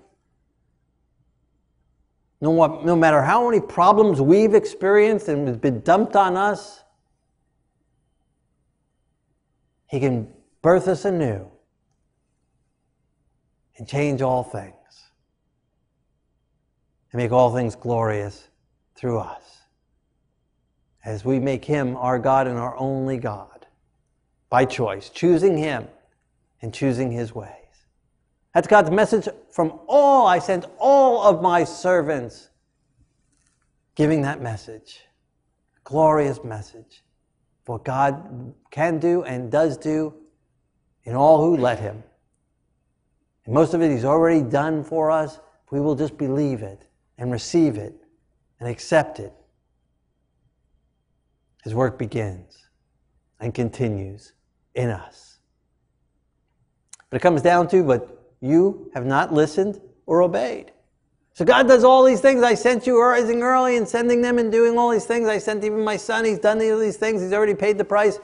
no, 2.42 2.82
no 2.82 2.94
matter 2.94 3.22
how 3.22 3.48
many 3.48 3.60
problems 3.60 4.20
we've 4.20 4.52
experienced 4.52 5.28
and 5.28 5.60
been 5.60 5.80
dumped 5.80 6.16
on 6.16 6.36
us, 6.36 6.82
He 9.86 10.00
can 10.00 10.28
birth 10.60 10.88
us 10.88 11.06
anew 11.06 11.46
and 13.78 13.88
change 13.88 14.20
all 14.20 14.42
things 14.42 14.74
and 17.12 17.22
make 17.22 17.32
all 17.32 17.54
things 17.54 17.76
glorious 17.76 18.48
through 18.96 19.20
us 19.20 19.60
as 21.04 21.24
we 21.24 21.38
make 21.38 21.64
Him 21.64 21.96
our 21.96 22.18
God 22.18 22.46
and 22.46 22.58
our 22.58 22.76
only 22.76 23.16
God 23.16 23.66
by 24.50 24.66
choice, 24.66 25.08
choosing 25.08 25.56
Him 25.56 25.86
and 26.62 26.72
choosing 26.72 27.10
his 27.10 27.34
ways. 27.34 27.61
That's 28.54 28.68
God's 28.68 28.90
message 28.90 29.28
from 29.50 29.80
all. 29.86 30.26
I 30.26 30.38
sent 30.38 30.66
all 30.78 31.22
of 31.22 31.40
my 31.40 31.64
servants 31.64 32.50
giving 33.94 34.22
that 34.22 34.42
message. 34.42 35.00
Glorious 35.84 36.44
message. 36.44 37.02
For 37.64 37.78
God 37.78 38.54
can 38.70 38.98
do 38.98 39.22
and 39.22 39.50
does 39.50 39.76
do 39.76 40.14
in 41.04 41.14
all 41.14 41.40
who 41.40 41.56
let 41.56 41.78
him. 41.78 42.02
And 43.46 43.54
most 43.54 43.74
of 43.74 43.82
it 43.82 43.90
he's 43.90 44.04
already 44.04 44.42
done 44.42 44.84
for 44.84 45.10
us. 45.10 45.38
We 45.70 45.80
will 45.80 45.94
just 45.94 46.18
believe 46.18 46.62
it 46.62 46.86
and 47.18 47.32
receive 47.32 47.76
it 47.76 47.94
and 48.60 48.68
accept 48.68 49.18
it. 49.18 49.32
His 51.64 51.74
work 51.74 51.98
begins 51.98 52.66
and 53.40 53.54
continues 53.54 54.32
in 54.74 54.90
us. 54.90 55.38
But 57.08 57.16
it 57.16 57.20
comes 57.20 57.42
down 57.42 57.68
to, 57.68 57.82
but 57.82 58.21
you 58.42 58.90
have 58.92 59.06
not 59.06 59.32
listened 59.32 59.80
or 60.04 60.20
obeyed. 60.20 60.72
So 61.32 61.46
God 61.46 61.66
does 61.66 61.84
all 61.84 62.04
these 62.04 62.20
things. 62.20 62.42
I 62.42 62.54
sent 62.54 62.86
you 62.86 63.00
rising 63.00 63.42
early 63.42 63.78
and 63.78 63.88
sending 63.88 64.20
them 64.20 64.38
and 64.38 64.52
doing 64.52 64.76
all 64.76 64.90
these 64.90 65.06
things. 65.06 65.28
I 65.28 65.38
sent 65.38 65.64
even 65.64 65.82
my 65.82 65.96
son. 65.96 66.26
He's 66.26 66.38
done 66.38 66.60
all 66.60 66.78
these 66.78 66.98
things. 66.98 67.22
He's 67.22 67.32
already 67.32 67.54
paid 67.54 67.78
the 67.78 67.84
price. 67.84 68.18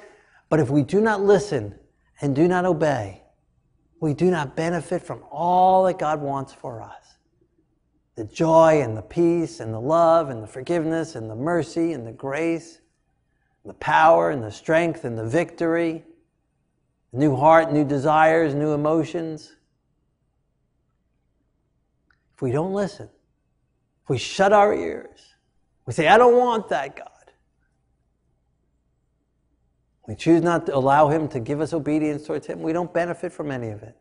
But 0.50 0.60
if 0.60 0.68
we 0.68 0.82
do 0.82 1.00
not 1.00 1.22
listen 1.22 1.74
and 2.20 2.36
do 2.36 2.46
not 2.46 2.66
obey, 2.66 3.22
we 4.00 4.12
do 4.12 4.30
not 4.30 4.54
benefit 4.54 5.02
from 5.02 5.22
all 5.30 5.84
that 5.84 5.98
God 5.98 6.20
wants 6.20 6.52
for 6.52 6.82
us. 6.82 7.16
The 8.16 8.24
joy 8.24 8.82
and 8.82 8.96
the 8.96 9.02
peace 9.02 9.60
and 9.60 9.72
the 9.72 9.80
love 9.80 10.28
and 10.28 10.42
the 10.42 10.46
forgiveness 10.46 11.14
and 11.14 11.30
the 11.30 11.36
mercy 11.36 11.92
and 11.92 12.06
the 12.06 12.12
grace, 12.12 12.80
the 13.64 13.74
power 13.74 14.30
and 14.30 14.42
the 14.42 14.50
strength 14.50 15.04
and 15.04 15.16
the 15.16 15.26
victory 15.26 16.04
new 17.12 17.34
heart, 17.36 17.72
new 17.72 17.84
desires, 17.84 18.54
new 18.54 18.72
emotions. 18.72 19.54
If 22.38 22.42
we 22.42 22.52
don't 22.52 22.72
listen, 22.72 23.08
if 24.04 24.08
we 24.08 24.16
shut 24.16 24.52
our 24.52 24.72
ears, 24.72 25.34
we 25.86 25.92
say, 25.92 26.06
I 26.06 26.16
don't 26.16 26.36
want 26.36 26.68
that, 26.68 26.94
God. 26.94 27.08
We 30.06 30.14
choose 30.14 30.40
not 30.40 30.66
to 30.66 30.76
allow 30.76 31.08
Him 31.08 31.26
to 31.30 31.40
give 31.40 31.60
us 31.60 31.72
obedience 31.72 32.28
towards 32.28 32.46
Him, 32.46 32.62
we 32.62 32.72
don't 32.72 32.94
benefit 32.94 33.32
from 33.32 33.50
any 33.50 33.70
of 33.70 33.82
it. 33.82 33.96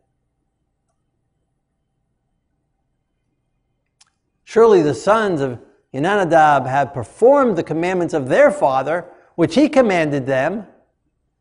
Surely 4.44 4.82
the 4.82 4.94
sons 4.94 5.40
of 5.40 5.58
Yonadab 5.92 6.64
have 6.64 6.94
performed 6.94 7.56
the 7.56 7.64
commandments 7.64 8.14
of 8.14 8.28
their 8.28 8.52
father, 8.52 9.10
which 9.34 9.56
he 9.56 9.68
commanded 9.68 10.26
them. 10.26 10.64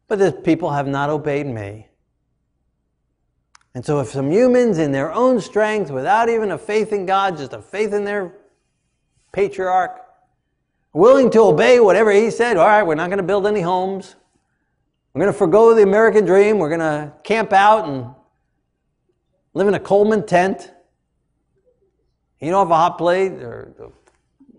But 0.08 0.18
the 0.18 0.32
people 0.32 0.72
have 0.72 0.88
not 0.88 1.12
obeyed 1.12 1.46
me. 1.46 1.90
And 3.78 3.86
so, 3.86 4.00
if 4.00 4.08
some 4.08 4.32
humans 4.32 4.80
in 4.80 4.92
their 4.92 5.14
own 5.14 5.40
strength, 5.40 5.92
without 5.92 6.30
even 6.30 6.50
a 6.50 6.58
faith 6.58 6.92
in 6.92 7.06
God, 7.06 7.38
just 7.38 7.54
a 7.54 7.62
faith 7.62 7.94
in 7.94 8.06
their 8.06 8.34
patriarch, 9.32 10.02
willing 10.94 11.30
to 11.30 11.42
obey 11.42 11.80
whatever 11.80 12.12
he 12.12 12.32
said, 12.32 12.58
all 12.58 12.66
right, 12.66 12.82
we're 12.82 12.96
not 12.96 13.12
going 13.12 13.20
to 13.20 13.24
build 13.24 13.46
any 13.46 13.62
homes. 13.62 14.16
We're 15.14 15.22
going 15.22 15.32
to 15.32 15.38
forego 15.38 15.76
the 15.76 15.84
American 15.84 16.26
dream. 16.26 16.58
We're 16.58 16.76
going 16.76 16.80
to 16.80 17.14
camp 17.24 17.54
out 17.54 17.88
and 17.88 18.16
live 19.54 19.68
in 19.68 19.76
a 19.76 19.80
Coleman 19.80 20.26
tent. 20.26 20.72
You 22.40 22.50
don't 22.50 22.66
have 22.66 22.72
a 22.72 22.76
hot 22.76 22.98
plate 22.98 23.34
or 23.34 23.76
a 23.80 24.54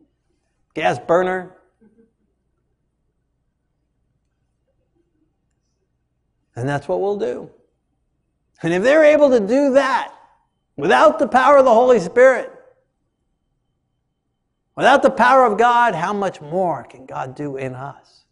gas 0.74 1.00
burner. 1.00 1.56
And 6.54 6.68
that's 6.68 6.86
what 6.86 7.00
we'll 7.00 7.18
do. 7.18 7.50
And 8.62 8.72
if 8.72 8.82
they're 8.82 9.04
able 9.04 9.30
to 9.30 9.40
do 9.40 9.74
that 9.74 10.12
without 10.76 11.18
the 11.18 11.28
power 11.28 11.58
of 11.58 11.64
the 11.64 11.74
Holy 11.74 12.00
Spirit, 12.00 12.52
without 14.76 15.02
the 15.02 15.10
power 15.10 15.44
of 15.44 15.58
God, 15.58 15.94
how 15.94 16.12
much 16.12 16.40
more 16.40 16.84
can 16.84 17.06
God 17.06 17.34
do 17.34 17.56
in 17.56 17.74
us 17.74 18.24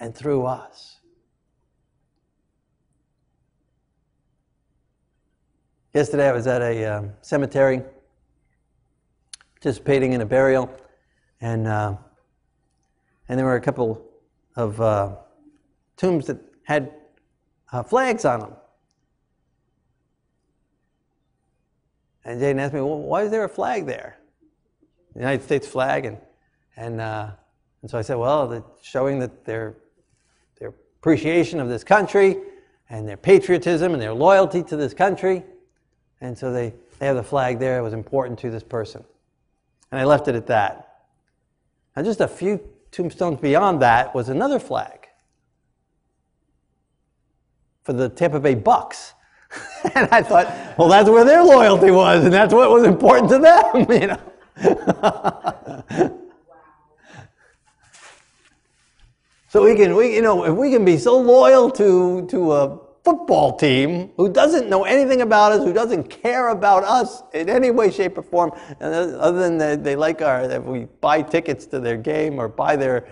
and 0.00 0.14
through 0.14 0.46
us? 0.46 0.96
Yesterday 5.94 6.28
I 6.28 6.32
was 6.32 6.46
at 6.46 6.60
a 6.60 6.84
um, 6.84 7.12
cemetery 7.22 7.82
participating 9.54 10.12
in 10.12 10.20
a 10.20 10.26
burial, 10.26 10.70
and, 11.40 11.66
uh, 11.66 11.96
and 13.28 13.38
there 13.38 13.46
were 13.46 13.56
a 13.56 13.60
couple 13.60 14.04
of 14.54 14.80
uh, 14.80 15.16
tombs 15.96 16.26
that 16.26 16.38
had 16.64 16.92
uh, 17.72 17.82
flags 17.82 18.24
on 18.24 18.40
them. 18.40 18.52
And 22.28 22.42
Jaden 22.42 22.60
asked 22.60 22.74
me, 22.74 22.82
well, 22.82 22.98
why 22.98 23.22
is 23.22 23.30
there 23.30 23.44
a 23.44 23.48
flag 23.48 23.86
there? 23.86 24.18
The 25.14 25.20
United 25.20 25.42
States 25.42 25.66
flag. 25.66 26.04
And, 26.04 26.18
and, 26.76 27.00
uh, 27.00 27.30
and 27.80 27.90
so 27.90 27.96
I 27.96 28.02
said, 28.02 28.16
well, 28.16 28.70
showing 28.82 29.18
that 29.20 29.46
their, 29.46 29.76
their 30.60 30.74
appreciation 30.98 31.58
of 31.58 31.70
this 31.70 31.82
country 31.82 32.36
and 32.90 33.08
their 33.08 33.16
patriotism 33.16 33.94
and 33.94 34.02
their 34.02 34.12
loyalty 34.12 34.62
to 34.64 34.76
this 34.76 34.92
country. 34.92 35.42
And 36.20 36.36
so 36.36 36.52
they, 36.52 36.74
they 36.98 37.06
have 37.06 37.16
the 37.16 37.22
flag 37.22 37.60
there. 37.60 37.78
It 37.78 37.82
was 37.82 37.94
important 37.94 38.38
to 38.40 38.50
this 38.50 38.62
person. 38.62 39.02
And 39.90 39.98
I 39.98 40.04
left 40.04 40.28
it 40.28 40.34
at 40.34 40.48
that. 40.48 41.06
And 41.96 42.04
just 42.04 42.20
a 42.20 42.28
few 42.28 42.60
tombstones 42.90 43.40
beyond 43.40 43.80
that 43.80 44.14
was 44.14 44.28
another 44.28 44.58
flag 44.58 45.08
for 47.84 47.94
the 47.94 48.10
Tampa 48.10 48.38
Bay 48.38 48.54
Bucks. 48.54 49.14
and 49.94 50.08
I 50.10 50.22
thought, 50.22 50.46
well, 50.78 50.88
that's 50.88 51.08
where 51.08 51.24
their 51.24 51.42
loyalty 51.42 51.90
was, 51.90 52.24
and 52.24 52.32
that's 52.32 52.52
what 52.52 52.70
was 52.70 52.84
important 52.84 53.30
to 53.30 53.38
them, 53.38 53.86
you 54.02 54.08
know. 54.08 54.20
so 59.48 59.64
we 59.64 59.76
can, 59.76 59.94
we, 59.96 60.14
you 60.14 60.22
know, 60.22 60.44
if 60.44 60.54
we 60.54 60.70
can 60.70 60.84
be 60.84 60.98
so 60.98 61.18
loyal 61.18 61.70
to, 61.70 62.26
to 62.26 62.52
a 62.52 62.78
football 63.04 63.56
team 63.56 64.10
who 64.16 64.30
doesn't 64.30 64.68
know 64.68 64.84
anything 64.84 65.22
about 65.22 65.52
us, 65.52 65.64
who 65.64 65.72
doesn't 65.72 66.10
care 66.10 66.48
about 66.48 66.84
us 66.84 67.22
in 67.32 67.48
any 67.48 67.70
way, 67.70 67.90
shape, 67.90 68.18
or 68.18 68.22
form, 68.22 68.52
other 68.80 69.32
than 69.38 69.56
they, 69.56 69.76
they 69.76 69.96
like 69.96 70.20
our, 70.20 70.42
if 70.42 70.62
we 70.64 70.86
buy 71.00 71.22
tickets 71.22 71.64
to 71.66 71.80
their 71.80 71.96
game 71.96 72.38
or 72.38 72.48
buy 72.48 72.76
their 72.76 73.06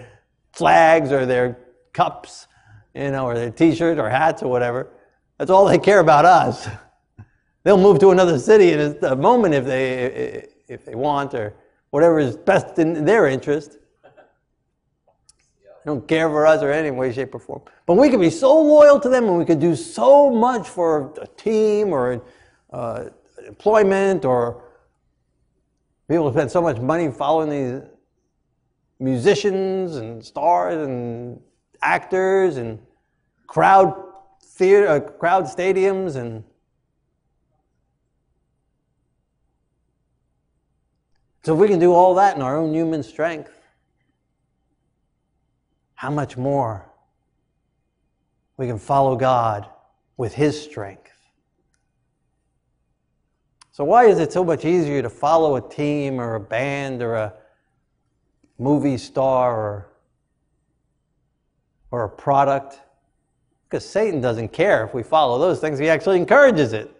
flags 0.52 1.12
or 1.12 1.24
their 1.24 1.58
cups, 1.92 2.46
you 2.94 3.10
know, 3.10 3.24
or 3.24 3.34
their 3.34 3.50
t-shirts 3.50 3.98
or 3.98 4.10
hats 4.10 4.42
or 4.42 4.50
whatever. 4.50 4.90
That's 5.38 5.50
all 5.50 5.66
they 5.66 5.78
care 5.78 6.00
about 6.00 6.24
us. 6.24 6.68
They'll 7.62 7.76
move 7.76 7.98
to 7.98 8.10
another 8.10 8.38
city 8.38 8.72
in 8.72 8.96
a 9.02 9.16
moment 9.16 9.54
if 9.54 9.64
they, 9.64 10.46
if 10.68 10.84
they 10.84 10.94
want 10.94 11.34
or 11.34 11.54
whatever 11.90 12.18
is 12.18 12.36
best 12.36 12.78
in 12.78 13.04
their 13.04 13.26
interest. 13.26 13.78
They 14.02 15.84
don't 15.84 16.06
care 16.06 16.28
for 16.28 16.46
us 16.46 16.62
or 16.62 16.70
any 16.70 16.90
way, 16.90 17.12
shape, 17.12 17.34
or 17.34 17.40
form. 17.40 17.62
But 17.84 17.94
we 17.94 18.08
can 18.08 18.20
be 18.20 18.30
so 18.30 18.60
loyal 18.60 18.98
to 19.00 19.08
them 19.08 19.24
and 19.24 19.38
we 19.38 19.44
could 19.44 19.60
do 19.60 19.76
so 19.76 20.30
much 20.30 20.68
for 20.68 21.12
a 21.20 21.26
team 21.26 21.92
or 21.92 22.22
uh, 22.72 23.04
employment 23.46 24.24
or 24.24 24.62
people 26.08 26.30
spend 26.32 26.50
so 26.50 26.62
much 26.62 26.78
money 26.78 27.10
following 27.10 27.50
these 27.50 27.82
musicians 28.98 29.96
and 29.96 30.24
stars 30.24 30.86
and 30.86 31.40
actors 31.82 32.56
and 32.56 32.78
crowd 33.46 34.05
theater, 34.56 34.88
uh, 34.88 35.00
crowd 35.00 35.44
stadiums 35.44 36.16
and 36.16 36.42
so 41.42 41.54
if 41.54 41.60
we 41.60 41.68
can 41.68 41.78
do 41.78 41.92
all 41.92 42.14
that 42.14 42.36
in 42.36 42.42
our 42.42 42.56
own 42.56 42.74
human 42.74 43.02
strength 43.02 43.52
how 45.96 46.10
much 46.10 46.36
more 46.36 46.86
we 48.56 48.66
can 48.66 48.78
follow 48.78 49.16
God 49.16 49.68
with 50.16 50.34
His 50.34 50.60
strength. 50.60 51.12
So, 53.72 53.84
why 53.84 54.06
is 54.06 54.18
it 54.18 54.32
so 54.32 54.42
much 54.42 54.64
easier 54.64 55.02
to 55.02 55.10
follow 55.10 55.56
a 55.56 55.68
team 55.68 56.18
or 56.18 56.36
a 56.36 56.40
band 56.40 57.02
or 57.02 57.14
a 57.14 57.34
movie 58.58 58.96
star 58.96 59.54
or, 59.54 59.88
or 61.90 62.04
a 62.04 62.08
product? 62.08 62.80
Because 63.68 63.88
Satan 63.88 64.20
doesn't 64.20 64.52
care 64.52 64.84
if 64.84 64.94
we 64.94 65.02
follow 65.02 65.38
those 65.38 65.60
things, 65.60 65.78
he 65.78 65.88
actually 65.88 66.18
encourages 66.18 66.72
it. 66.72 66.94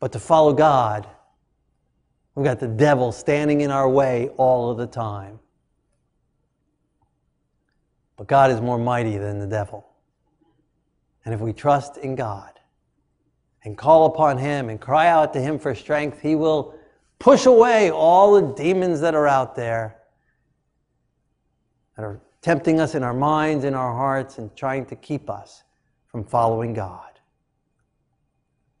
But 0.00 0.12
to 0.12 0.18
follow 0.18 0.52
God, 0.52 1.06
we've 2.34 2.44
got 2.44 2.58
the 2.58 2.68
devil 2.68 3.12
standing 3.12 3.60
in 3.60 3.70
our 3.70 3.88
way 3.88 4.30
all 4.36 4.70
of 4.70 4.78
the 4.78 4.86
time. 4.86 5.38
But 8.16 8.26
God 8.26 8.50
is 8.50 8.60
more 8.60 8.78
mighty 8.78 9.18
than 9.18 9.38
the 9.38 9.46
devil. 9.46 9.86
And 11.24 11.32
if 11.32 11.40
we 11.40 11.52
trust 11.52 11.98
in 11.98 12.16
God 12.16 12.50
and 13.62 13.78
call 13.78 14.06
upon 14.06 14.38
Him 14.38 14.68
and 14.68 14.80
cry 14.80 15.06
out 15.06 15.32
to 15.34 15.40
Him 15.40 15.58
for 15.58 15.74
strength, 15.74 16.20
He 16.20 16.34
will 16.34 16.74
push 17.18 17.46
away 17.46 17.90
all 17.90 18.34
the 18.34 18.54
demons 18.54 19.00
that 19.00 19.14
are 19.14 19.28
out 19.28 19.54
there 19.54 19.96
that 21.96 22.02
are 22.02 22.20
tempting 22.42 22.80
us 22.80 22.94
in 22.94 23.02
our 23.02 23.14
minds, 23.14 23.64
in 23.64 23.74
our 23.74 23.94
hearts, 23.94 24.38
and 24.38 24.54
trying 24.56 24.86
to 24.86 24.96
keep 24.96 25.28
us 25.28 25.64
from 26.06 26.24
following 26.24 26.72
God. 26.74 27.10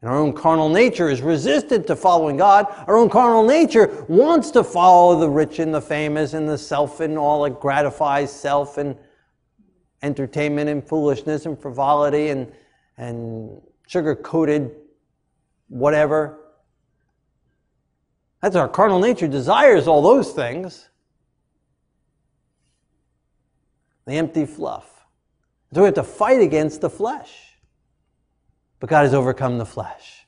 And 0.00 0.10
our 0.10 0.16
own 0.16 0.32
carnal 0.32 0.70
nature 0.70 1.10
is 1.10 1.20
resistant 1.20 1.86
to 1.88 1.96
following 1.96 2.38
God. 2.38 2.66
Our 2.86 2.96
own 2.96 3.10
carnal 3.10 3.46
nature 3.46 4.04
wants 4.08 4.50
to 4.52 4.64
follow 4.64 5.18
the 5.20 5.28
rich 5.28 5.58
and 5.58 5.74
the 5.74 5.80
famous 5.80 6.32
and 6.32 6.48
the 6.48 6.56
self 6.56 7.00
and 7.00 7.18
all 7.18 7.42
that 7.42 7.60
gratifies 7.60 8.32
self 8.32 8.78
and 8.78 8.96
entertainment 10.02 10.70
and 10.70 10.86
foolishness 10.86 11.44
and 11.44 11.60
frivolity 11.60 12.28
and, 12.28 12.50
and 12.96 13.60
sugar 13.86 14.14
coated 14.14 14.74
whatever. 15.68 16.38
That's 18.40 18.56
our 18.56 18.68
carnal 18.68 19.00
nature 19.00 19.28
desires 19.28 19.86
all 19.86 20.02
those 20.02 20.32
things. 20.32 20.89
The 24.10 24.16
empty 24.16 24.44
fluff. 24.44 25.06
So 25.72 25.82
we 25.82 25.84
have 25.84 25.94
to 25.94 26.02
fight 26.02 26.40
against 26.40 26.80
the 26.80 26.90
flesh. 26.90 27.54
But 28.80 28.90
God 28.90 29.02
has 29.02 29.14
overcome 29.14 29.58
the 29.58 29.64
flesh. 29.64 30.26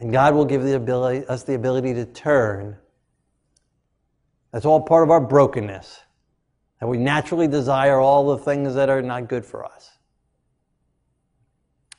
And 0.00 0.10
God 0.10 0.34
will 0.34 0.44
give 0.44 0.64
the 0.64 0.74
ability, 0.74 1.24
us 1.28 1.44
the 1.44 1.54
ability 1.54 1.94
to 1.94 2.04
turn. 2.04 2.76
That's 4.50 4.64
all 4.64 4.80
part 4.80 5.04
of 5.04 5.10
our 5.12 5.20
brokenness 5.20 6.00
that 6.80 6.88
we 6.88 6.98
naturally 6.98 7.46
desire 7.46 8.00
all 8.00 8.34
the 8.34 8.42
things 8.42 8.74
that 8.74 8.88
are 8.88 9.00
not 9.00 9.28
good 9.28 9.46
for 9.46 9.64
us. 9.64 9.92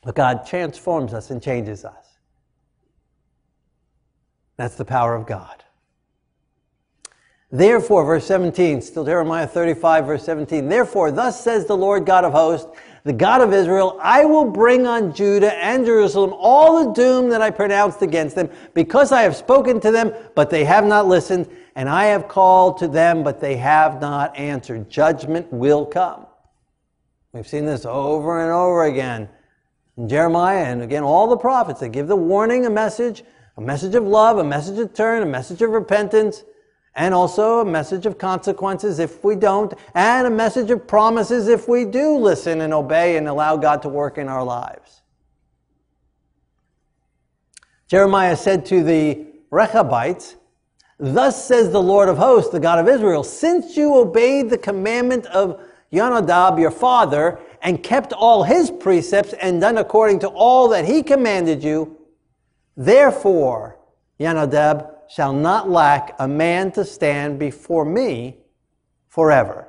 But 0.02 0.16
God 0.16 0.46
transforms 0.46 1.14
us 1.14 1.30
and 1.30 1.42
changes 1.42 1.86
us. 1.86 2.18
That's 4.58 4.76
the 4.76 4.84
power 4.84 5.16
of 5.16 5.26
God. 5.26 5.62
Therefore, 7.54 8.04
verse 8.04 8.26
17, 8.26 8.82
still 8.82 9.06
Jeremiah 9.06 9.46
35, 9.46 10.08
verse 10.08 10.26
17, 10.26 10.68
therefore, 10.68 11.12
thus 11.12 11.39
says 11.39 11.68
the 11.68 11.78
Lord 11.78 12.04
God 12.04 12.26
of 12.26 12.32
hosts, 12.32 12.68
the 13.04 13.13
God 13.13 13.42
of 13.42 13.54
Israel, 13.54 14.00
I 14.02 14.26
will 14.26 14.50
bring 14.50 14.88
on 14.88 15.13
Judah 15.13 15.54
and 15.63 15.86
Jerusalem 15.86 16.34
all 16.36 16.84
the 16.84 16.94
doom 16.94 17.30
that 17.30 17.44
I 17.44 17.52
pronounced 17.52 18.02
against 18.02 18.36
them, 18.36 18.50
because 18.74 19.12
I 19.12 19.22
have 19.22 19.36
spoken 19.36 19.80
to 19.82 19.92
them, 19.92 20.12
but 20.34 20.50
they 20.50 20.66
have 20.66 20.84
not 20.84 21.06
listened, 21.06 21.48
and 21.76 21.88
I 21.88 22.06
have 22.06 22.28
called 22.28 22.80
to 22.80 22.88
them, 22.88 23.22
but 23.22 23.39
they 23.39 23.58
have 23.58 24.02
not 24.02 24.36
answered. 24.36 24.89
Judgment 24.89 25.54
will 25.54 25.86
come. 25.86 26.26
We've 27.34 27.48
seen 27.48 27.68
this 27.68 27.86
over 27.86 28.42
and 28.42 28.52
over 28.52 28.86
again 28.86 29.30
in 29.96 30.10
Jeremiah 30.10 30.66
and 30.66 30.82
again 30.82 31.04
all 31.04 31.28
the 31.28 31.38
prophets. 31.38 31.82
They 31.82 31.89
give 31.89 32.08
the 32.08 32.16
warning, 32.16 32.66
a 32.66 32.72
message, 32.72 33.24
a 33.58 33.62
message 33.62 33.94
of 33.94 34.06
love, 34.06 34.39
a 34.39 34.44
message 34.44 34.80
of 34.80 34.96
turn, 34.96 35.22
a 35.22 35.28
message 35.28 35.62
of 35.62 35.70
repentance, 35.70 36.44
and 36.96 37.14
also 37.14 37.60
a 37.60 37.66
message 37.66 38.06
of 38.06 38.18
consequences 38.18 39.00
if 39.00 39.24
we 39.24 39.36
don't, 39.36 39.74
and 39.96 40.28
a 40.28 40.30
message 40.30 40.70
of 40.70 40.88
promises 40.88 41.48
if 41.48 41.68
we 41.68 41.86
do 41.86 42.18
listen 42.18 42.62
and 42.62 42.74
obey 42.74 43.18
and 43.18 43.28
allow 43.28 43.58
God 43.58 43.82
to 43.82 43.90
work 43.90 44.18
in 44.18 44.30
our 44.30 44.44
lives. 44.44 45.02
Jeremiah 47.88 48.36
said 48.36 48.66
to 48.68 48.84
the 48.84 49.26
Rechabites, 49.52 50.36
Thus 51.00 51.46
says 51.46 51.72
the 51.72 51.82
Lord 51.82 52.10
of 52.10 52.18
hosts, 52.18 52.52
the 52.52 52.60
God 52.60 52.80
of 52.80 52.88
Israel, 52.88 53.24
since 53.24 53.76
you 53.76 53.96
obeyed 53.96 54.50
the 54.50 54.58
commandment 54.58 55.26
of 55.28 55.60
Yonadab 55.92 56.60
your 56.60 56.72
father, 56.72 57.40
and 57.62 57.82
kept 57.82 58.14
all 58.14 58.44
his 58.44 58.70
precepts 58.70 59.34
and 59.34 59.62
done 59.62 59.78
according 59.78 60.20
to 60.20 60.28
all 60.28 60.68
that 60.70 60.86
he 60.86 61.02
commanded 61.02 61.64
you, 61.64 61.98
Therefore, 62.76 63.78
Yonadab 64.20 64.93
shall 65.10 65.34
not 65.34 65.70
lack 65.70 66.16
a 66.20 66.28
man 66.28 66.72
to 66.74 66.86
stand 66.86 67.39
before 67.39 67.86
me 67.86 68.38
forever. 69.08 69.68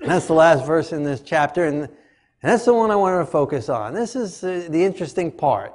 And 0.00 0.10
that's 0.10 0.26
the 0.26 0.34
last 0.34 0.66
verse 0.66 0.92
in 0.92 1.04
this 1.04 1.20
chapter, 1.20 1.64
and, 1.64 1.88
that's 2.42 2.64
the 2.64 2.74
one 2.74 2.90
I 2.90 2.96
wanted 2.96 3.18
to 3.18 3.26
focus 3.26 3.68
on. 3.68 3.94
This 3.94 4.16
is 4.16 4.40
the 4.40 4.84
interesting 4.84 5.30
part. 5.30 5.74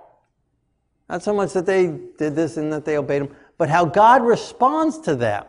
Not 1.09 1.23
so 1.23 1.33
much 1.33 1.53
that 1.53 1.65
they 1.65 1.87
did 2.17 2.35
this 2.35 2.57
and 2.57 2.73
that 2.73 2.83
they 2.83 2.97
obeyed 2.97 3.21
him, 3.21 3.35
but 3.57 3.69
how 3.69 3.85
God 3.85 4.25
responds 4.25 4.99
to 4.99 5.15
them. 5.15 5.45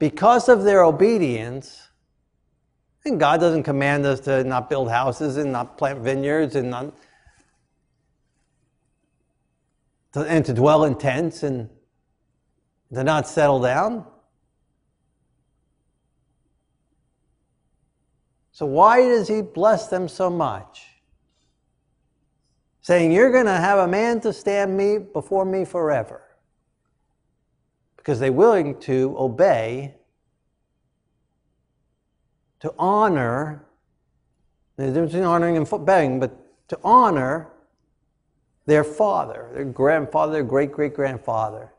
Because 0.00 0.48
of 0.48 0.64
their 0.64 0.82
obedience, 0.82 1.88
and 3.04 3.20
God 3.20 3.38
doesn't 3.38 3.62
command 3.62 4.04
us 4.04 4.18
to 4.20 4.42
not 4.42 4.68
build 4.68 4.90
houses 4.90 5.36
and 5.36 5.52
not 5.52 5.78
plant 5.78 6.00
vineyards 6.00 6.56
and 6.56 6.68
not 6.68 6.92
to, 10.16 10.22
and 10.22 10.46
to 10.46 10.54
dwell 10.54 10.84
in 10.84 10.94
tents 10.94 11.42
and 11.42 11.68
to 12.94 13.04
not 13.04 13.28
settle 13.28 13.60
down. 13.60 14.06
So 18.50 18.64
why 18.64 19.02
does 19.02 19.28
he 19.28 19.42
bless 19.42 19.88
them 19.88 20.08
so 20.08 20.30
much? 20.30 20.86
Saying, 22.80 23.12
You're 23.12 23.30
going 23.30 23.44
to 23.44 23.50
have 23.50 23.78
a 23.80 23.88
man 23.88 24.20
to 24.22 24.32
stand 24.32 24.74
me 24.74 24.96
before 24.96 25.44
me 25.44 25.66
forever. 25.66 26.22
Because 27.98 28.18
they're 28.18 28.32
willing 28.32 28.80
to 28.80 29.14
obey 29.18 29.96
to 32.60 32.72
honor, 32.78 33.66
a 34.78 34.86
difference 34.86 35.12
between 35.12 35.24
honoring 35.24 35.58
and 35.58 35.84
begging, 35.84 36.20
but 36.20 36.34
to 36.68 36.78
honor 36.82 37.50
their 38.66 38.84
father, 38.84 39.48
their 39.54 39.64
grandfather, 39.64 40.32
their 40.32 40.44
great 40.44 40.72
great 40.72 40.94
grandfather. 40.94 41.72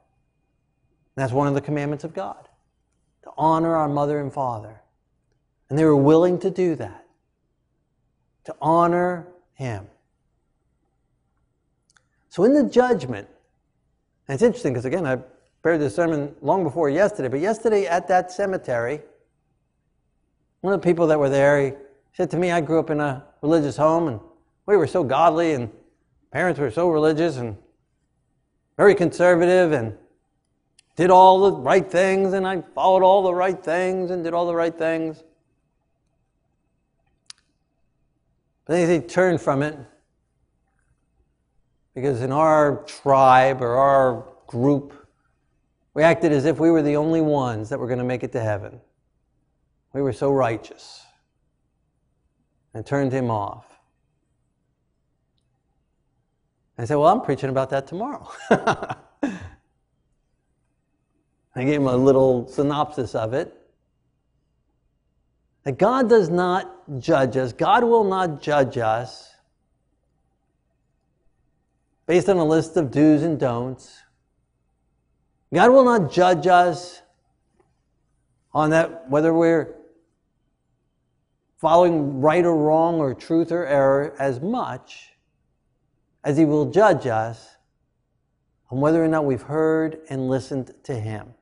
That's 1.15 1.33
one 1.33 1.47
of 1.47 1.53
the 1.53 1.61
commandments 1.61 2.03
of 2.03 2.13
God 2.13 2.47
to 3.23 3.31
honor 3.37 3.75
our 3.75 3.89
mother 3.89 4.19
and 4.19 4.31
father. 4.31 4.81
And 5.69 5.77
they 5.77 5.83
were 5.83 5.97
willing 5.97 6.39
to 6.39 6.49
do 6.49 6.75
that, 6.75 7.05
to 8.45 8.55
honor 8.61 9.27
him. 9.53 9.87
So 12.29 12.43
in 12.43 12.53
the 12.53 12.63
judgment, 12.63 13.27
and 14.27 14.35
it's 14.35 14.43
interesting 14.43 14.73
because 14.73 14.85
again, 14.85 15.05
I 15.05 15.17
prepared 15.61 15.81
this 15.81 15.95
sermon 15.95 16.35
long 16.41 16.63
before 16.63 16.89
yesterday, 16.89 17.27
but 17.27 17.39
yesterday 17.39 17.85
at 17.85 18.07
that 18.07 18.31
cemetery, 18.31 19.01
one 20.61 20.73
of 20.73 20.81
the 20.81 20.85
people 20.85 21.07
that 21.07 21.19
were 21.19 21.29
there, 21.29 21.65
he 21.65 21.73
said 22.13 22.29
to 22.31 22.37
me, 22.37 22.51
I 22.51 22.61
grew 22.61 22.79
up 22.79 22.89
in 22.89 22.99
a 22.99 23.25
religious 23.41 23.75
home 23.75 24.07
and 24.07 24.19
we 24.65 24.77
were 24.77 24.87
so 24.87 25.03
godly 25.03 25.53
and 25.53 25.69
parents 26.31 26.59
were 26.59 26.71
so 26.71 26.89
religious 26.89 27.37
and 27.37 27.57
very 28.77 28.95
conservative 28.95 29.71
and 29.71 29.97
did 30.95 31.09
all 31.09 31.51
the 31.51 31.57
right 31.57 31.89
things 31.89 32.33
and 32.33 32.47
I 32.47 32.61
followed 32.73 33.03
all 33.03 33.23
the 33.23 33.33
right 33.33 33.61
things 33.63 34.11
and 34.11 34.23
did 34.23 34.33
all 34.33 34.47
the 34.47 34.55
right 34.55 34.75
things. 34.75 35.23
But 38.65 38.73
then 38.73 39.01
he 39.01 39.07
turned 39.07 39.39
from 39.39 39.63
it 39.63 39.77
because 41.95 42.21
in 42.21 42.31
our 42.31 42.83
tribe 42.83 43.61
or 43.61 43.75
our 43.75 44.25
group, 44.45 44.93
we 45.93 46.03
acted 46.03 46.31
as 46.31 46.45
if 46.45 46.59
we 46.59 46.69
were 46.69 46.83
the 46.83 46.95
only 46.95 47.21
ones 47.21 47.69
that 47.69 47.79
were 47.79 47.87
going 47.87 47.97
to 47.99 48.05
make 48.05 48.23
it 48.23 48.31
to 48.33 48.41
heaven. 48.41 48.79
We 49.93 50.01
were 50.01 50.13
so 50.13 50.31
righteous 50.31 51.03
and 52.73 52.85
turned 52.85 53.11
him 53.11 53.31
off. 53.31 53.65
I 56.77 56.85
said, 56.85 56.95
Well, 56.95 57.07
I'm 57.07 57.21
preaching 57.21 57.49
about 57.49 57.71
that 57.71 57.87
tomorrow. 57.87 58.29
I 58.51 58.95
gave 61.55 61.81
him 61.81 61.87
a 61.87 61.97
little 61.97 62.47
synopsis 62.47 63.15
of 63.15 63.33
it. 63.33 63.53
That 65.63 65.79
God 65.79 66.07
does 66.07 66.29
not 66.29 66.99
judge 66.99 67.35
us, 67.35 67.51
God 67.51 67.83
will 67.83 68.03
not 68.03 68.41
judge 68.41 68.77
us 68.77 69.33
based 72.05 72.29
on 72.29 72.37
a 72.37 72.45
list 72.45 72.77
of 72.77 72.91
do's 72.91 73.23
and 73.23 73.39
don'ts. 73.39 74.03
God 75.53 75.71
will 75.71 75.83
not 75.83 76.11
judge 76.11 76.47
us 76.47 77.01
on 78.53 78.69
that 78.69 79.09
whether 79.09 79.33
we're 79.33 79.75
following 81.57 82.21
right 82.21 82.45
or 82.45 82.55
wrong 82.55 82.99
or 82.99 83.13
truth 83.13 83.51
or 83.51 83.65
error 83.65 84.15
as 84.19 84.39
much 84.39 85.16
as 86.27 86.35
he 86.35 86.43
will 86.43 86.65
judge 86.65 87.07
us 87.07 87.55
on 88.69 88.81
whether 88.81 89.01
or 89.01 89.07
not 89.07 89.23
we've 89.23 89.43
heard 89.43 89.99
and 90.09 90.27
listened 90.27 90.73
to 90.83 90.93
him. 90.93 91.33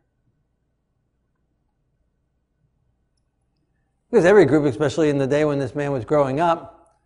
Because 4.12 4.26
every 4.26 4.46
group, 4.46 4.66
especially 4.66 5.10
in 5.10 5.18
the 5.18 5.26
day 5.26 5.44
when 5.44 5.58
this 5.58 5.74
man 5.74 5.92
was 5.92 6.06
growing 6.06 6.40
up, 6.40 7.00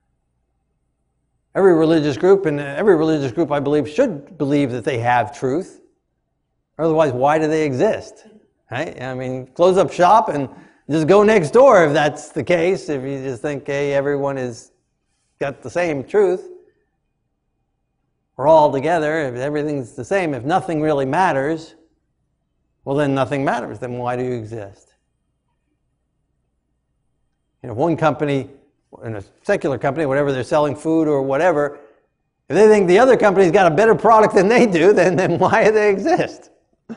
every 1.56 1.74
religious 1.74 2.18
group, 2.18 2.46
and 2.46 2.60
every 2.60 2.98
religious 2.98 3.32
group, 3.32 3.50
I 3.50 3.62
believe, 3.62 3.88
should 3.88 4.38
believe 4.38 4.72
that 4.72 4.84
they 4.84 4.98
have 4.98 5.40
truth. 5.40 5.80
Otherwise, 6.78 7.14
why 7.14 7.40
do 7.40 7.48
they 7.48 7.66
exist? 7.66 8.28
Right? 8.70 9.02
I 9.02 9.14
mean, 9.14 9.48
close 9.48 9.78
up 9.78 9.90
shop 9.90 10.28
and 10.28 10.50
just 10.90 11.08
go 11.08 11.24
next 11.24 11.52
door 11.52 11.86
if 11.86 11.94
that's 11.94 12.28
the 12.34 12.44
case. 12.44 12.90
If 12.90 13.04
you 13.04 13.24
just 13.24 13.42
think, 13.42 13.66
hey, 13.66 13.94
everyone 13.94 14.36
has 14.36 14.74
got 15.40 15.62
the 15.62 15.70
same 15.70 16.04
truth, 16.04 16.46
we're 18.40 18.48
all 18.48 18.72
together, 18.72 19.28
if 19.28 19.36
everything's 19.36 19.98
the 19.98 20.06
same, 20.06 20.34
if 20.34 20.46
nothing 20.46 20.80
really 20.80 21.06
matters, 21.06 21.76
well, 22.86 22.96
then 22.96 23.14
nothing 23.14 23.44
matters. 23.44 23.80
Then 23.80 23.98
why 23.98 24.16
do 24.16 24.24
you 24.24 24.32
exist? 24.32 24.94
You 27.62 27.68
know, 27.68 27.74
one 27.74 27.98
company, 27.98 28.50
in 29.04 29.18
a 29.18 29.24
secular 29.44 29.78
company, 29.78 30.06
whatever 30.06 30.32
they're 30.32 30.46
selling 30.46 30.74
food 30.74 31.10
or 31.10 31.22
whatever, 31.22 31.80
if 32.48 32.56
they 32.56 32.70
think 32.70 32.88
the 32.88 32.98
other 32.98 33.18
company's 33.18 33.52
got 33.52 33.70
a 33.70 33.76
better 33.76 33.94
product 33.94 34.36
than 34.36 34.48
they 34.48 34.66
do, 34.66 34.94
then, 34.94 35.18
then 35.18 35.38
why 35.38 35.66
do 35.66 35.74
they 35.74 35.90
exist? 35.90 36.50
You 36.88 36.96